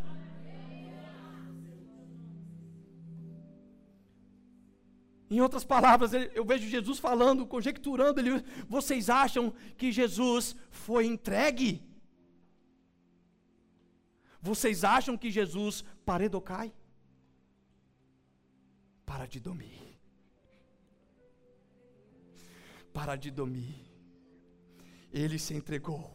Em 5.29 5.41
outras 5.41 5.63
palavras, 5.63 6.11
eu 6.13 6.43
vejo 6.43 6.67
Jesus 6.67 6.97
falando, 6.97 7.45
conjecturando, 7.45 8.19
ele, 8.19 8.43
vocês 8.67 9.09
acham 9.09 9.53
que 9.77 9.91
Jesus 9.91 10.55
foi 10.71 11.05
entregue? 11.05 11.87
Vocês 14.41 14.83
acham 14.83 15.15
que 15.17 15.29
Jesus 15.29 15.83
paredocai? 16.03 16.73
Para 19.05 19.27
de 19.27 19.39
dormir. 19.39 19.99
Para 22.91 23.15
de 23.15 23.29
dormir. 23.29 23.85
Ele 25.11 25.37
se 25.37 25.53
entregou. 25.53 26.11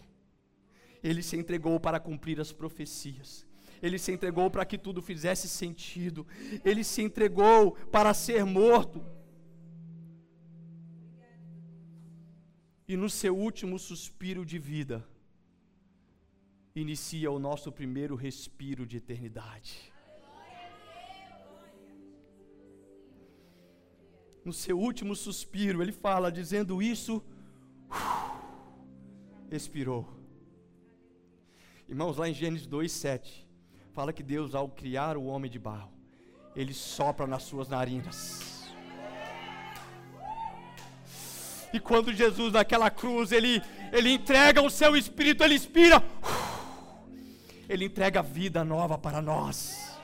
Ele 1.03 1.23
se 1.23 1.37
entregou 1.37 1.79
para 1.79 2.01
cumprir 2.01 2.41
as 2.41 2.51
profecias 2.51 3.47
ele 3.85 3.99
se 3.99 4.11
entregou 4.11 4.51
para 4.51 4.65
que 4.65 4.79
tudo 4.79 5.03
fizesse 5.03 5.47
sentido, 5.47 6.27
ele 6.65 6.83
se 6.83 7.03
entregou 7.03 7.73
para 7.93 8.15
ser 8.15 8.43
morto. 8.43 9.05
E 12.89 12.97
no 12.97 13.11
seu 13.11 13.37
último 13.37 13.79
suspiro 13.79 14.43
de 14.45 14.59
vida, 14.59 15.07
inicia 16.75 17.31
o 17.31 17.39
nosso 17.39 17.71
primeiro 17.71 18.15
respiro 18.15 18.87
de 18.87 18.97
eternidade. 18.97 19.93
No 24.47 24.53
seu 24.53 24.79
último 24.79 25.15
suspiro, 25.15 25.83
ele 25.83 25.93
fala, 25.93 26.33
dizendo 26.33 26.83
isso, 26.83 27.23
expirou. 29.51 30.03
Irmãos, 31.87 32.17
lá 32.17 32.29
em 32.31 32.35
Gênesis 32.35 32.67
2, 32.67 32.91
7, 32.91 33.44
Fala 33.95 34.13
que 34.13 34.25
Deus, 34.25 34.57
ao 34.57 34.69
criar 34.69 35.17
o 35.17 35.25
homem 35.27 35.49
de 35.49 35.57
barro, 35.57 35.93
ele 36.57 36.75
sopra 36.75 37.29
nas 37.29 37.45
suas 37.45 37.69
narinas. 37.69 38.69
E 41.73 41.79
quando 41.79 42.13
Jesus 42.13 42.53
naquela 42.53 42.91
cruz, 42.91 43.31
ele, 43.31 43.63
ele 43.93 44.11
entrega 44.11 44.61
o 44.61 44.69
seu 44.69 44.97
espírito, 44.97 45.45
ele 45.45 45.55
inspira, 45.55 46.03
ele 47.69 47.85
entrega 47.85 48.21
vida 48.21 48.65
nova 48.65 48.99
para 48.99 49.23
nós. 49.23 49.97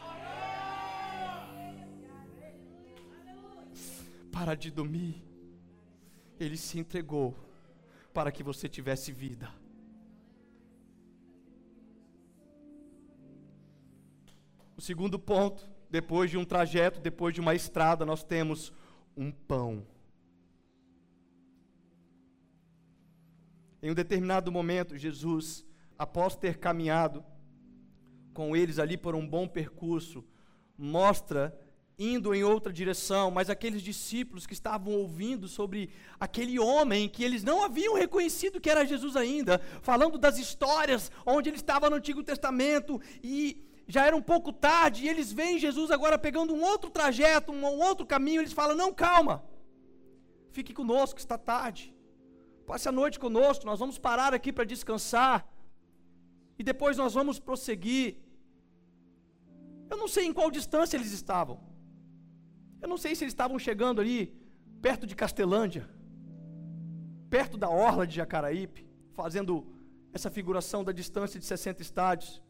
Para 4.31 4.55
de 4.55 4.71
dormir, 4.71 5.21
ele 6.39 6.57
se 6.57 6.79
entregou 6.79 7.37
para 8.15 8.31
que 8.31 8.45
você 8.45 8.69
tivesse 8.69 9.11
vida. 9.11 9.60
O 14.81 14.83
segundo 14.83 15.19
ponto, 15.19 15.69
depois 15.91 16.31
de 16.31 16.39
um 16.39 16.45
trajeto, 16.47 17.03
depois 17.03 17.35
de 17.35 17.41
uma 17.43 17.55
estrada, 17.55 18.07
nós 18.07 18.25
temos 18.25 18.73
um 19.15 19.31
pão. 19.31 19.87
Em 23.83 23.91
um 23.91 23.95
determinado 23.95 24.51
momento, 24.51 24.97
Jesus, 24.97 25.67
após 25.99 26.35
ter 26.35 26.57
caminhado 26.57 27.23
com 28.33 28.57
eles 28.57 28.79
ali 28.79 28.97
por 28.97 29.15
um 29.15 29.29
bom 29.29 29.47
percurso, 29.47 30.25
mostra 30.79 31.55
indo 31.99 32.35
em 32.35 32.43
outra 32.43 32.73
direção, 32.73 33.31
mas 33.31 33.51
aqueles 33.51 33.83
discípulos 33.83 34.47
que 34.47 34.55
estavam 34.55 34.95
ouvindo 34.95 35.47
sobre 35.47 35.91
aquele 36.19 36.59
homem 36.59 37.07
que 37.07 37.23
eles 37.23 37.45
não 37.45 37.63
haviam 37.63 37.97
reconhecido 37.97 38.59
que 38.59 38.71
era 38.71 38.87
Jesus 38.87 39.15
ainda, 39.15 39.59
falando 39.83 40.17
das 40.17 40.39
histórias 40.39 41.13
onde 41.27 41.51
ele 41.51 41.59
estava 41.59 41.91
no 41.91 41.97
Antigo 41.97 42.23
Testamento 42.23 42.99
e 43.23 43.67
já 43.91 44.07
era 44.07 44.17
um 44.17 44.23
pouco 44.23 44.53
tarde, 44.53 45.05
e 45.05 45.09
eles 45.09 45.33
veem 45.33 45.59
Jesus 45.59 45.91
agora 45.91 46.17
pegando 46.19 46.55
um 46.55 46.63
outro 46.63 46.89
trajeto, 46.91 47.53
um 47.53 47.65
outro 47.65 48.07
caminho, 48.07 48.41
eles 48.41 48.53
falam: 48.53 48.77
Não, 48.77 48.93
calma, 48.93 49.45
fique 50.53 50.73
conosco, 50.73 51.19
está 51.19 51.37
tarde, 51.37 51.95
passe 52.67 52.89
a 52.89 52.93
noite 52.93 53.19
conosco, 53.19 53.67
nós 53.67 53.81
vamos 53.81 53.99
parar 53.99 54.33
aqui 54.33 54.53
para 54.53 54.65
descansar, 54.65 55.47
e 56.59 56.63
depois 56.63 56.97
nós 56.97 57.15
vamos 57.15 57.39
prosseguir. 57.39 58.17
Eu 59.91 59.97
não 59.97 60.07
sei 60.07 60.27
em 60.27 60.33
qual 60.33 60.51
distância 60.51 60.97
eles 60.97 61.11
estavam, 61.11 61.61
eu 62.81 62.89
não 62.89 62.97
sei 62.97 63.15
se 63.15 63.25
eles 63.25 63.35
estavam 63.35 63.59
chegando 63.59 64.01
ali, 64.01 64.23
perto 64.81 65.05
de 65.07 65.17
Castelândia, 65.17 65.91
perto 67.29 67.59
da 67.59 67.69
orla 67.69 68.07
de 68.07 68.17
Jacaraípe, 68.17 68.87
fazendo 69.15 69.67
essa 70.13 70.31
figuração 70.31 70.83
da 70.85 70.93
distância 70.93 71.39
de 71.41 71.47
60 71.47 71.83
estádios. 71.83 72.43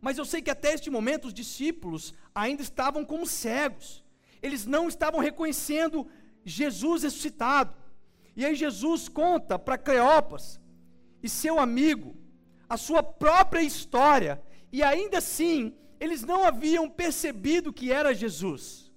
Mas 0.00 0.18
eu 0.18 0.24
sei 0.24 0.40
que 0.40 0.50
até 0.50 0.72
este 0.72 0.90
momento 0.90 1.26
os 1.26 1.34
discípulos 1.34 2.14
ainda 2.34 2.62
estavam 2.62 3.04
como 3.04 3.26
cegos. 3.26 4.04
Eles 4.42 4.64
não 4.66 4.88
estavam 4.88 5.20
reconhecendo 5.20 6.06
Jesus 6.44 7.02
ressuscitado. 7.02 7.74
E 8.34 8.44
aí 8.44 8.54
Jesus 8.54 9.08
conta 9.08 9.58
para 9.58 9.76
Cleopas 9.76 10.60
e 11.22 11.28
seu 11.28 11.58
amigo 11.58 12.16
a 12.68 12.76
sua 12.76 13.02
própria 13.02 13.60
história, 13.60 14.40
e 14.72 14.80
ainda 14.80 15.18
assim 15.18 15.74
eles 15.98 16.22
não 16.22 16.44
haviam 16.44 16.88
percebido 16.88 17.72
que 17.72 17.92
era 17.92 18.14
Jesus. 18.14 18.92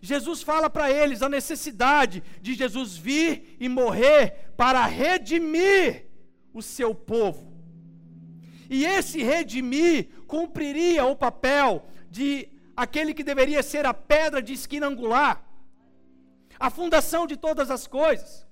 Jesus 0.00 0.40
fala 0.42 0.70
para 0.70 0.90
eles 0.90 1.20
a 1.20 1.28
necessidade 1.28 2.22
de 2.40 2.54
Jesus 2.54 2.96
vir 2.96 3.56
e 3.58 3.68
morrer 3.68 4.52
para 4.56 4.86
redimir 4.86 6.06
o 6.54 6.62
seu 6.62 6.94
povo. 6.94 7.51
E 8.72 8.86
esse 8.86 9.22
redimir 9.22 10.08
cumpriria 10.26 11.04
o 11.04 11.14
papel 11.14 11.84
de 12.10 12.48
aquele 12.74 13.12
que 13.12 13.22
deveria 13.22 13.62
ser 13.62 13.84
a 13.84 13.92
pedra 13.92 14.40
de 14.40 14.54
esquina 14.54 14.86
angular, 14.86 15.46
a 16.58 16.70
fundação 16.70 17.26
de 17.26 17.36
todas 17.36 17.70
as 17.70 17.86
coisas. 17.86 18.46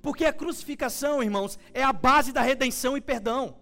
Porque 0.00 0.24
a 0.24 0.32
crucificação, 0.32 1.20
irmãos, 1.20 1.58
é 1.74 1.82
a 1.82 1.92
base 1.92 2.30
da 2.32 2.40
redenção 2.40 2.96
e 2.96 3.00
perdão. 3.00 3.56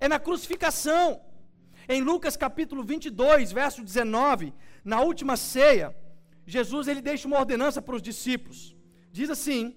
É 0.00 0.08
na 0.08 0.18
crucificação. 0.18 1.20
Em 1.88 2.02
Lucas 2.02 2.36
capítulo 2.36 2.82
22, 2.82 3.52
verso 3.52 3.84
19, 3.84 4.52
na 4.84 5.00
última 5.00 5.36
ceia, 5.36 5.96
Jesus 6.44 6.88
ele 6.88 7.00
deixa 7.00 7.28
uma 7.28 7.38
ordenança 7.38 7.80
para 7.80 7.94
os 7.94 8.02
discípulos. 8.02 8.74
Diz 9.12 9.30
assim: 9.30 9.76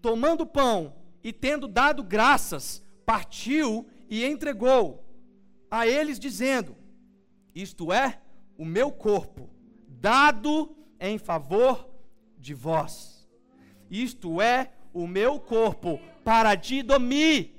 Tomando 0.00 0.46
pão 0.46 0.94
e 1.24 1.32
tendo 1.32 1.66
dado 1.66 2.04
graças, 2.04 2.80
partiu 3.04 3.88
e 4.12 4.26
entregou 4.26 5.02
a 5.70 5.86
eles, 5.86 6.18
dizendo: 6.18 6.76
Isto 7.54 7.90
é 7.90 8.20
o 8.58 8.64
meu 8.64 8.92
corpo, 8.92 9.48
dado 9.88 10.76
em 11.00 11.16
favor 11.16 11.88
de 12.36 12.52
vós. 12.52 13.26
Isto 13.90 14.42
é 14.42 14.70
o 14.92 15.06
meu 15.06 15.40
corpo 15.40 15.98
para 16.22 16.54
Didomi. 16.54 17.56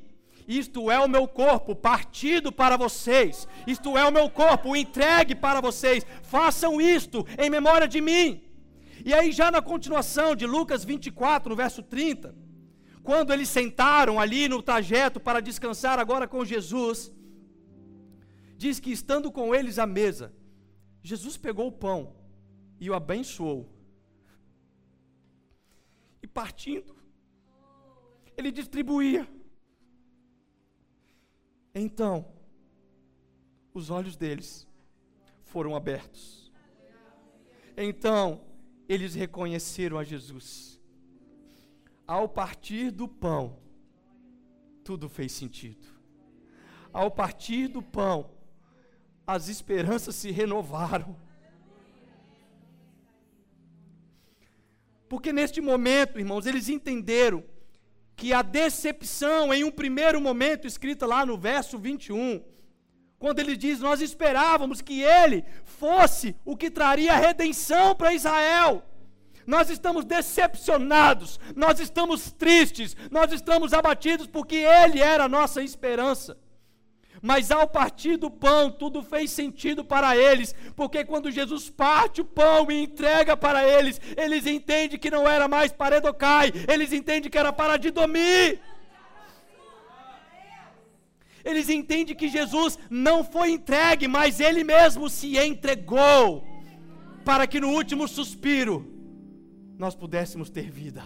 Isto 0.48 0.92
é 0.92 1.00
o 1.00 1.10
meu 1.10 1.28
corpo 1.28 1.76
partido 1.76 2.52
para 2.52 2.78
vocês. 2.78 3.48
Isto 3.66 3.98
é 3.98 4.06
o 4.06 4.12
meu 4.12 4.30
corpo 4.30 4.76
entregue 4.76 5.34
para 5.34 5.60
vocês. 5.60 6.06
Façam 6.22 6.80
isto 6.80 7.26
em 7.39 7.50
memória 7.50 7.88
de 7.88 8.00
mim. 8.00 8.44
E 9.04 9.12
aí, 9.12 9.32
já 9.32 9.50
na 9.50 9.62
continuação 9.62 10.36
de 10.36 10.46
Lucas 10.46 10.86
24, 10.86 11.50
no 11.50 11.56
verso 11.56 11.82
30, 11.82 12.42
quando 13.04 13.34
eles 13.34 13.50
sentaram 13.50 14.20
ali 14.20 14.48
no 14.48 14.62
trajeto 14.62 15.20
para 15.20 15.42
descansar 15.42 16.00
agora 16.00 16.28
com 16.28 16.46
Jesus, 16.46 17.12
diz 18.58 18.80
que 18.80 18.92
estando 18.92 19.30
com 19.30 19.54
eles 19.54 19.78
à 19.78 19.86
mesa, 19.86 20.34
Jesus 21.02 21.36
pegou 21.36 21.68
o 21.68 21.72
pão 21.72 22.16
e 22.80 22.89
o 22.89 22.94
abençoou. 22.94 23.70
E 26.22 26.28
partindo, 26.28 26.96
ele 28.38 28.52
distribuía. 28.52 29.28
Então, 31.76 32.26
os 33.74 33.89
olhos 33.89 34.16
deles 34.16 34.66
foram 35.44 35.76
abertos. 35.76 36.52
Então, 37.76 38.46
eles 38.88 39.13
reconheceram 39.13 39.98
a 39.98 40.04
Jesus. 40.04 40.80
Ao 42.08 42.28
partir 42.28 42.92
do 42.92 43.08
pão, 43.08 43.58
tudo 44.84 45.08
fez 45.08 45.32
sentido. 45.32 45.88
Ao 46.92 47.10
partir 47.10 47.68
do 47.68 47.82
pão, 47.82 48.30
as 49.26 49.48
esperanças 49.48 50.16
se 50.16 50.32
renovaram. 50.32 51.16
Porque 55.08 55.32
neste 55.32 55.62
momento, 55.62 56.20
irmãos, 56.20 56.46
eles 56.46 56.68
entenderam 56.70 57.44
que 58.16 58.34
a 58.34 58.42
decepção, 58.42 59.54
em 59.54 59.63
um 59.63 59.72
primeiro 59.72 60.20
momento, 60.20 60.68
escrita 60.68 61.06
lá 61.06 61.26
no 61.26 61.38
verso 61.38 61.78
21, 61.80 62.44
quando 63.18 63.39
ele 63.39 63.56
diz: 63.56 63.80
Nós 63.80 64.02
esperávamos 64.02 64.82
que 64.82 65.02
ele 65.02 65.46
fosse 65.63 66.36
o 66.44 66.58
que 66.58 66.70
traria 66.70 67.16
redenção 67.16 67.96
para 67.96 68.13
Israel. 68.13 68.84
Nós 69.45 69.69
estamos 69.69 70.06
decepcionados, 70.06 71.39
nós 71.56 71.79
estamos 71.79 72.32
tristes, 72.32 72.95
nós 73.12 73.32
estamos 73.32 73.73
abatidos 73.73 74.27
porque 74.27 74.56
ele 74.56 74.99
era 74.99 75.25
a 75.25 75.29
nossa 75.29 75.62
esperança. 75.62 76.38
Mas 77.21 77.51
ao 77.51 77.65
partir 77.65 78.17
do 78.17 78.29
pão, 78.29 78.69
tudo 78.69 79.01
fez 79.01 79.32
sentido 79.32 79.86
para 79.86 80.15
eles, 80.17 80.53
porque 80.75 81.06
quando 81.06 81.32
Jesus 81.32 81.69
parte 81.69 82.19
o 82.19 82.25
pão 82.25 82.69
e 82.69 82.84
entrega 82.84 83.38
para 83.38 83.65
eles, 83.65 83.99
eles 84.17 84.45
entendem 84.45 84.99
que 84.99 85.10
não 85.10 85.25
era 85.25 85.47
mais 85.47 85.71
para 85.71 85.97
Edocai, 85.97 86.51
eles 86.67 86.91
entendem 86.91 87.32
que 87.32 87.38
era 87.38 87.53
para 87.53 87.77
Didomi. 87.77 88.60
Eles 91.45 91.69
entendem 91.69 92.15
que 92.15 92.27
Jesus 92.27 92.77
não 92.89 93.23
foi 93.23 93.51
entregue, 93.51 94.06
mas 94.06 94.41
ele 94.41 94.63
mesmo 94.63 95.10
se 95.10 95.38
entregou, 95.38 96.45
para 97.23 97.47
que 97.47 97.60
no 97.60 97.69
último 97.69 98.06
suspiro 98.06 98.92
nós 99.84 99.96
pudéssemos 99.96 100.50
ter 100.50 100.72
vida. 100.72 101.04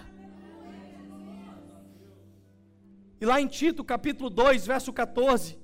E 3.19 3.25
lá 3.25 3.41
em 3.41 3.47
Tito, 3.47 3.83
capítulo 3.83 4.29
2, 4.29 4.67
verso 4.67 4.93
14, 4.93 5.57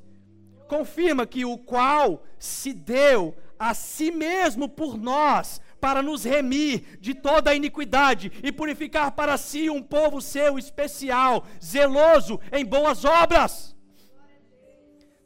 confirma 0.67 1.27
que 1.27 1.45
o 1.45 1.55
qual 1.55 2.23
se 2.39 2.73
deu 2.73 3.35
a 3.59 3.75
si 3.75 4.09
mesmo 4.09 4.67
por 4.67 4.97
nós, 4.97 5.61
para 5.79 6.01
nos 6.01 6.23
remir 6.23 6.97
de 6.99 7.13
toda 7.13 7.51
a 7.51 7.55
iniquidade 7.55 8.31
e 8.41 8.51
purificar 8.51 9.11
para 9.11 9.37
si 9.37 9.69
um 9.69 9.81
povo 9.81 10.19
seu 10.19 10.57
especial, 10.57 11.45
zeloso 11.63 12.39
em 12.51 12.65
boas 12.65 13.05
obras. 13.05 13.72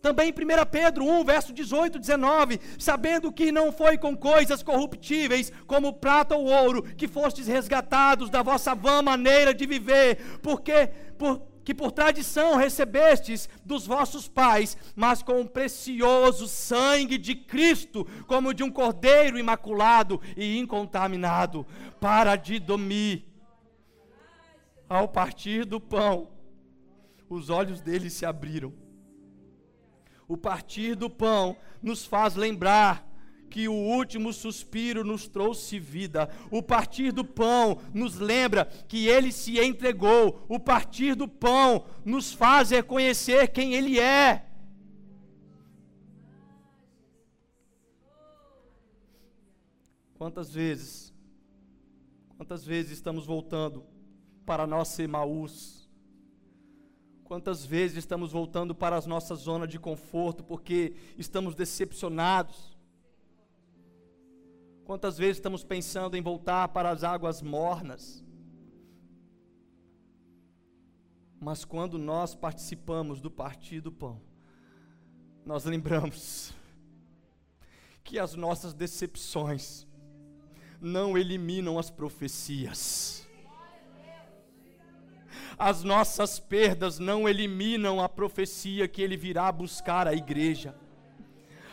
Também 0.07 0.29
em 0.29 0.31
1 0.31 0.65
Pedro 0.71 1.05
1, 1.05 1.25
verso 1.25 1.51
18, 1.51 1.99
19, 1.99 2.61
sabendo 2.79 3.29
que 3.29 3.51
não 3.51 3.73
foi 3.73 3.97
com 3.97 4.15
coisas 4.15 4.63
corruptíveis, 4.63 5.51
como 5.65 5.91
prata 5.91 6.33
ou 6.33 6.45
ouro, 6.45 6.81
que 6.81 7.09
fostes 7.09 7.45
resgatados 7.45 8.29
da 8.29 8.41
vossa 8.41 8.73
vã 8.73 9.01
maneira 9.01 9.53
de 9.53 9.65
viver, 9.65 10.39
porque 10.41 10.87
por, 11.17 11.41
que 11.61 11.73
por 11.73 11.91
tradição 11.91 12.55
recebestes 12.55 13.49
dos 13.65 13.85
vossos 13.85 14.29
pais, 14.29 14.77
mas 14.95 15.21
com 15.21 15.41
o 15.41 15.49
precioso 15.49 16.47
sangue 16.47 17.17
de 17.17 17.35
Cristo, 17.35 18.07
como 18.27 18.53
de 18.53 18.63
um 18.63 18.71
cordeiro 18.71 19.37
imaculado 19.37 20.21
e 20.37 20.57
incontaminado, 20.57 21.67
para 21.99 22.37
de 22.37 22.59
dormir. 22.59 23.25
Ao 24.87 25.05
partir 25.05 25.65
do 25.65 25.81
pão, 25.81 26.29
os 27.27 27.49
olhos 27.49 27.81
deles 27.81 28.13
se 28.13 28.25
abriram. 28.25 28.86
O 30.27 30.35
partir 30.35 30.95
do 30.95 31.09
pão 31.09 31.55
nos 31.81 32.05
faz 32.05 32.35
lembrar 32.35 33.07
que 33.49 33.67
o 33.67 33.73
último 33.73 34.33
suspiro 34.33 35.03
nos 35.03 35.27
trouxe 35.27 35.79
vida. 35.79 36.29
O 36.51 36.61
partir 36.61 37.11
do 37.11 37.23
pão 37.23 37.79
nos 37.93 38.19
lembra 38.19 38.65
que 38.65 39.07
ele 39.07 39.31
se 39.31 39.59
entregou. 39.59 40.45
O 40.49 40.59
partir 40.59 41.15
do 41.15 41.27
pão 41.27 41.85
nos 42.03 42.33
faz 42.33 42.71
reconhecer 42.71 43.47
quem 43.47 43.73
ele 43.73 43.99
é. 43.99 44.45
Quantas 50.17 50.51
vezes, 50.51 51.13
quantas 52.35 52.65
vezes 52.65 52.91
estamos 52.93 53.25
voltando 53.25 53.85
para 54.45 54.63
a 54.63 54.67
nossa 54.67 55.03
Emaús? 55.03 55.86
Quantas 57.27 57.65
vezes 57.65 57.97
estamos 57.97 58.31
voltando 58.31 58.73
para 58.73 58.95
a 58.95 59.01
nossa 59.01 59.35
zona 59.35 59.67
de 59.67 59.77
conforto 59.77 60.45
porque 60.45 60.95
estamos 61.17 61.55
decepcionados? 61.55 62.77
Quantas 64.85 65.17
vezes 65.17 65.35
estamos 65.35 65.61
pensando 65.61 66.15
em 66.15 66.21
voltar 66.21 66.69
para 66.69 66.89
as 66.89 67.03
águas 67.03 67.41
mornas? 67.41 68.23
Mas 71.37 71.65
quando 71.65 71.97
nós 71.97 72.33
participamos 72.33 73.19
do 73.19 73.29
partir 73.29 73.81
do 73.81 73.91
pão, 73.91 74.21
nós 75.45 75.65
lembramos 75.65 76.53
que 78.05 78.17
as 78.17 78.35
nossas 78.35 78.73
decepções 78.73 79.85
não 80.79 81.17
eliminam 81.17 81.77
as 81.77 81.89
profecias. 81.89 83.26
As 85.57 85.83
nossas 85.83 86.39
perdas 86.39 86.99
não 86.99 87.27
eliminam 87.27 87.99
a 87.99 88.07
profecia 88.07 88.87
que 88.87 89.01
ele 89.01 89.17
virá 89.17 89.51
buscar 89.51 90.07
a 90.07 90.13
igreja. 90.13 90.75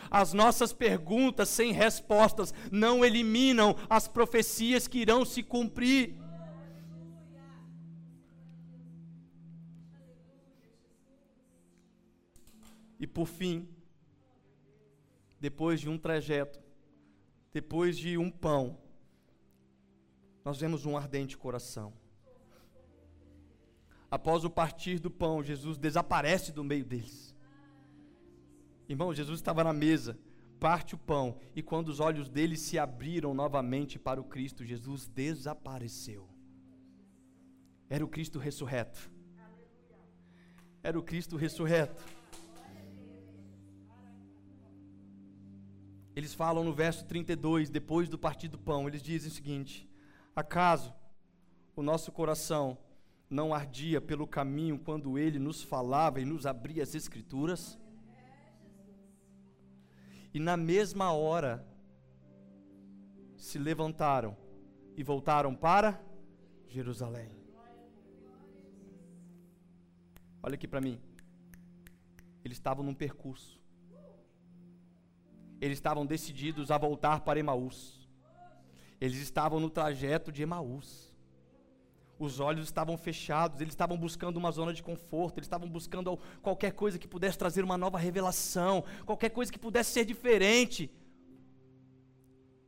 As 0.09 0.33
nossas 0.33 0.73
perguntas 0.73 1.49
sem 1.49 1.71
respostas 1.71 2.53
não 2.71 3.05
eliminam 3.05 3.75
as 3.89 4.07
profecias 4.07 4.87
que 4.87 4.99
irão 4.99 5.23
se 5.23 5.43
cumprir. 5.43 6.15
E 12.99 13.05
por 13.05 13.27
fim, 13.27 13.67
depois 15.39 15.79
de 15.79 15.89
um 15.89 15.97
trajeto, 15.97 16.59
depois 17.53 17.97
de 17.97 18.17
um 18.17 18.31
pão, 18.31 18.79
nós 20.43 20.59
vemos 20.59 20.85
um 20.85 20.97
ardente 20.97 21.37
coração. 21.37 21.93
Após 24.15 24.45
o 24.45 24.49
partir 24.49 24.97
do 24.97 25.11
pão, 25.11 25.43
Jesus 25.43 25.77
desaparece 25.77 26.53
do 26.53 26.63
meio 26.63 26.85
deles. 26.85 27.35
Irmão, 28.87 29.13
Jesus 29.13 29.39
estava 29.39 29.61
na 29.61 29.73
mesa, 29.73 30.17
parte 30.57 30.95
o 30.95 30.97
pão, 30.97 31.37
e 31.53 31.61
quando 31.61 31.89
os 31.89 31.99
olhos 31.99 32.29
dele 32.29 32.55
se 32.55 32.79
abriram 32.79 33.33
novamente 33.33 33.99
para 33.99 34.21
o 34.21 34.23
Cristo, 34.23 34.63
Jesus 34.63 35.05
desapareceu. 35.05 36.29
Era 37.89 38.05
o 38.05 38.07
Cristo 38.07 38.39
ressurreto. 38.39 39.11
Era 40.81 40.97
o 40.97 41.03
Cristo 41.03 41.35
ressurreto. 41.35 42.01
Eles 46.15 46.33
falam 46.33 46.63
no 46.63 46.71
verso 46.71 47.03
32, 47.03 47.69
depois 47.69 48.07
do 48.07 48.17
partir 48.17 48.47
do 48.47 48.57
pão, 48.57 48.87
eles 48.87 49.03
dizem 49.03 49.29
o 49.29 49.33
seguinte: 49.33 49.89
Acaso 50.33 50.95
o 51.75 51.83
nosso 51.83 52.13
coração 52.13 52.77
não 53.35 53.53
ardia 53.53 53.99
pelo 53.99 54.25
caminho 54.25 54.79
quando 54.79 55.19
ele 55.19 55.37
nos 55.37 55.61
falava 55.61 56.21
e 56.21 56.25
nos 56.25 56.45
abria 56.45 56.83
as 56.83 56.95
Escrituras? 56.95 57.77
E 60.33 60.39
na 60.39 60.55
mesma 60.55 61.11
hora 61.11 61.65
se 63.35 63.59
levantaram 63.59 64.35
e 64.95 65.03
voltaram 65.03 65.53
para 65.53 66.01
Jerusalém. 66.67 67.29
Olha 70.41 70.55
aqui 70.55 70.67
para 70.67 70.81
mim. 70.81 70.99
Eles 72.43 72.57
estavam 72.57 72.85
num 72.85 72.93
percurso. 72.93 73.59
Eles 75.59 75.77
estavam 75.77 76.05
decididos 76.05 76.69
a 76.71 76.77
voltar 76.77 77.21
para 77.21 77.39
Emaús. 77.39 78.07
Eles 79.01 79.17
estavam 79.17 79.59
no 79.59 79.69
trajeto 79.69 80.31
de 80.31 80.43
Emaús. 80.43 81.14
Os 82.17 82.39
olhos 82.39 82.65
estavam 82.65 82.97
fechados, 82.97 83.59
eles 83.59 83.73
estavam 83.73 83.97
buscando 83.97 84.37
uma 84.37 84.51
zona 84.51 84.73
de 84.73 84.81
conforto, 84.81 85.37
eles 85.37 85.47
estavam 85.47 85.69
buscando 85.69 86.17
qualquer 86.41 86.71
coisa 86.71 86.97
que 86.97 87.07
pudesse 87.07 87.37
trazer 87.37 87.63
uma 87.63 87.77
nova 87.77 87.97
revelação, 87.97 88.83
qualquer 89.05 89.29
coisa 89.29 89.51
que 89.51 89.59
pudesse 89.59 89.91
ser 89.91 90.05
diferente. 90.05 90.89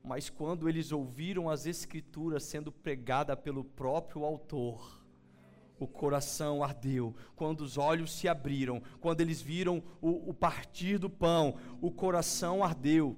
Mas 0.03 0.29
quando 0.29 0.67
eles 0.67 0.91
ouviram 0.91 1.49
as 1.49 1.65
Escrituras 1.65 2.43
sendo 2.43 2.71
pregada 2.71 3.35
pelo 3.37 3.63
próprio 3.63 4.25
autor, 4.25 5.01
o 5.79 5.87
coração 5.87 6.63
ardeu, 6.63 7.15
quando 7.35 7.61
os 7.61 7.77
olhos 7.77 8.11
se 8.11 8.27
abriram, 8.27 8.81
quando 8.99 9.21
eles 9.21 9.41
viram 9.41 9.83
o, 10.01 10.29
o, 10.29 10.33
partir 10.33 10.97
do 10.97 11.09
pão, 11.09 11.55
o 11.81 11.91
coração 11.91 12.63
ardeu. 12.63 13.17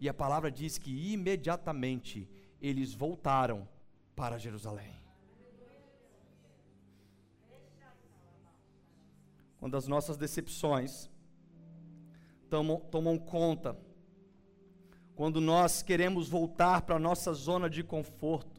E 0.00 0.08
a 0.08 0.14
palavra 0.14 0.50
diz 0.50 0.78
que 0.78 1.12
imediatamente 1.12 2.28
eles 2.60 2.92
voltaram 2.92 3.68
para 4.16 4.38
Jerusalém. 4.38 4.99
Quando 9.60 9.76
as 9.76 9.86
nossas 9.86 10.16
decepções 10.16 11.10
tomam, 12.48 12.80
tomam 12.80 13.18
conta, 13.18 13.78
quando 15.14 15.38
nós 15.38 15.82
queremos 15.82 16.30
voltar 16.30 16.80
para 16.80 16.96
a 16.96 16.98
nossa 16.98 17.34
zona 17.34 17.68
de 17.68 17.84
conforto, 17.84 18.58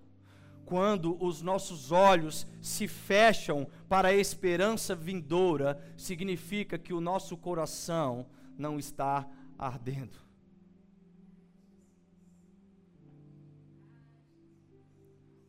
quando 0.64 1.22
os 1.22 1.42
nossos 1.42 1.92
olhos 1.92 2.46
se 2.62 2.88
fecham 2.88 3.68
para 3.90 4.10
a 4.10 4.14
esperança 4.14 4.96
vindoura, 4.96 5.84
significa 5.98 6.78
que 6.78 6.94
o 6.94 7.02
nosso 7.02 7.36
coração 7.36 8.28
não 8.56 8.78
está 8.78 9.28
ardendo. 9.58 10.18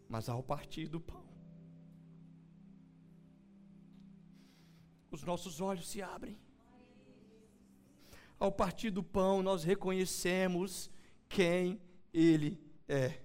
Mas 0.09 0.31
ao 0.31 0.43
partir 0.43 0.89
do 0.89 0.99
pão, 0.99 1.22
os 5.13 5.23
nossos 5.23 5.61
olhos 5.61 5.89
se 5.89 6.01
abrem. 6.01 6.39
Ao 8.41 8.51
partir 8.51 8.91
do 8.91 9.03
pão, 9.03 9.43
nós 9.43 9.63
reconhecemos 9.63 10.91
quem 11.29 11.81
Ele 12.13 12.59
é. 12.89 13.21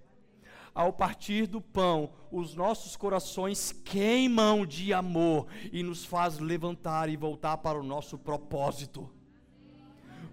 Ao 0.74 0.92
partir 0.92 1.46
do 1.46 1.60
pão, 1.60 2.12
os 2.30 2.54
nossos 2.54 2.94
corações 2.94 3.72
queimam 3.72 4.64
de 4.64 4.92
amor 4.92 5.48
e 5.72 5.82
nos 5.82 6.04
faz 6.04 6.38
levantar 6.38 7.08
e 7.08 7.16
voltar 7.16 7.56
para 7.58 7.80
o 7.80 7.82
nosso 7.82 8.16
propósito. 8.16 9.10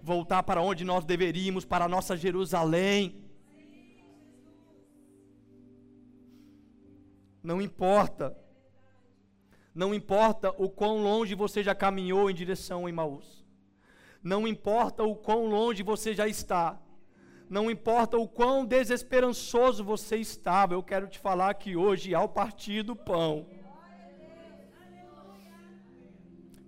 Voltar 0.02 0.44
para 0.44 0.62
onde 0.62 0.84
nós 0.84 1.04
deveríamos, 1.04 1.64
para 1.64 1.86
a 1.86 1.88
nossa 1.88 2.16
Jerusalém. 2.16 3.24
Não 7.42 7.60
importa 7.60 8.36
não 9.76 9.92
importa 9.92 10.54
o 10.56 10.70
quão 10.70 11.02
longe 11.02 11.34
você 11.34 11.62
já 11.62 11.74
caminhou 11.74 12.30
em 12.30 12.34
direção 12.34 12.86
a 12.86 12.90
Emmaus. 12.90 13.44
Não 14.22 14.48
importa 14.48 15.02
o 15.04 15.14
quão 15.14 15.44
longe 15.48 15.82
você 15.82 16.14
já 16.14 16.26
está. 16.26 16.80
Não 17.46 17.70
importa 17.70 18.16
o 18.16 18.26
quão 18.26 18.64
desesperançoso 18.64 19.84
você 19.84 20.16
estava. 20.16 20.72
Eu 20.72 20.82
quero 20.82 21.06
te 21.06 21.18
falar 21.18 21.52
que 21.52 21.76
hoje, 21.76 22.14
ao 22.14 22.26
partir 22.26 22.82
do 22.82 22.96
pão, 22.96 23.46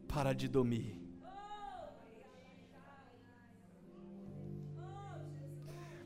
para 0.06 0.34
de 0.34 0.46
dormir. 0.46 1.00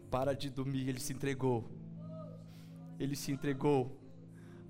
Para 0.09 0.35
de 0.37 0.49
dormir, 0.51 0.89
ele 0.89 1.01
se 1.01 1.13
entregou. 1.13 1.69
Ele 2.97 3.17
se 3.17 3.33
entregou 3.33 4.01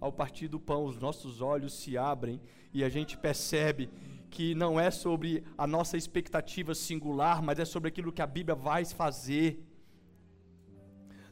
ao 0.03 0.13
partir 0.13 0.49
do 0.49 0.59
pão, 0.59 0.85
os 0.85 0.99
nossos 0.99 1.41
olhos 1.41 1.75
se 1.75 1.97
abrem 1.97 2.41
e 2.75 2.83
a 2.83 2.89
gente 2.89 3.17
percebe 3.17 3.89
que 4.29 4.53
não 4.53 4.81
é 4.81 4.91
sobre 4.91 5.45
a 5.57 5.65
nossa 5.65 5.97
expectativa 5.97 6.75
singular, 6.75 7.41
mas 7.41 7.61
é 7.61 7.65
sobre 7.65 7.89
aquilo 7.89 8.11
que 8.11 8.21
a 8.21 8.27
Bíblia 8.27 8.57
vai 8.57 8.85
fazer. 8.85 9.65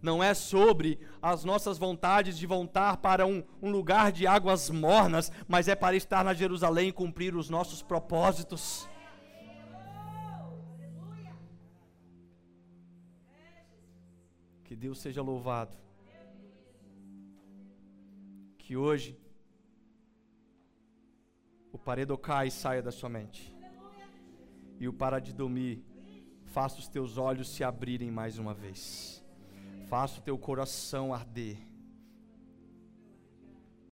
Não 0.01 0.23
é 0.23 0.35
sobre 0.35 1.01
as 1.21 1.45
nossas 1.45 1.79
vontades 1.79 2.39
de 2.39 2.47
voltar 2.47 2.99
para 2.99 3.27
um, 3.27 3.43
um 3.61 3.73
lugar 3.73 4.12
de 4.12 4.25
águas 4.25 4.71
mornas, 4.71 5.33
mas 5.49 5.66
é 5.66 5.75
para 5.75 5.97
estar 5.97 6.25
na 6.25 6.33
Jerusalém 6.33 6.91
e 6.91 6.93
cumprir 6.93 7.35
os 7.35 7.51
nossos 7.51 7.83
propósitos. 7.83 8.89
Que 14.62 14.77
Deus 14.77 15.01
seja 15.01 15.21
louvado 15.21 15.89
que 18.71 18.77
hoje 18.77 19.18
o 21.73 21.77
paredocai 21.77 22.53
saia 22.53 22.81
da 22.81 22.93
sua 22.93 23.09
mente. 23.09 23.53
E 24.79 24.87
o 24.87 24.93
para 24.93 25.18
de 25.18 25.33
dormir 25.33 25.85
faça 26.45 26.79
os 26.79 26.87
teus 26.87 27.18
olhos 27.18 27.49
se 27.49 27.64
abrirem 27.64 28.12
mais 28.12 28.39
uma 28.39 28.55
vez, 28.55 29.25
faça 29.89 30.21
o 30.21 30.23
teu 30.23 30.39
coração 30.39 31.12
arder 31.12 31.59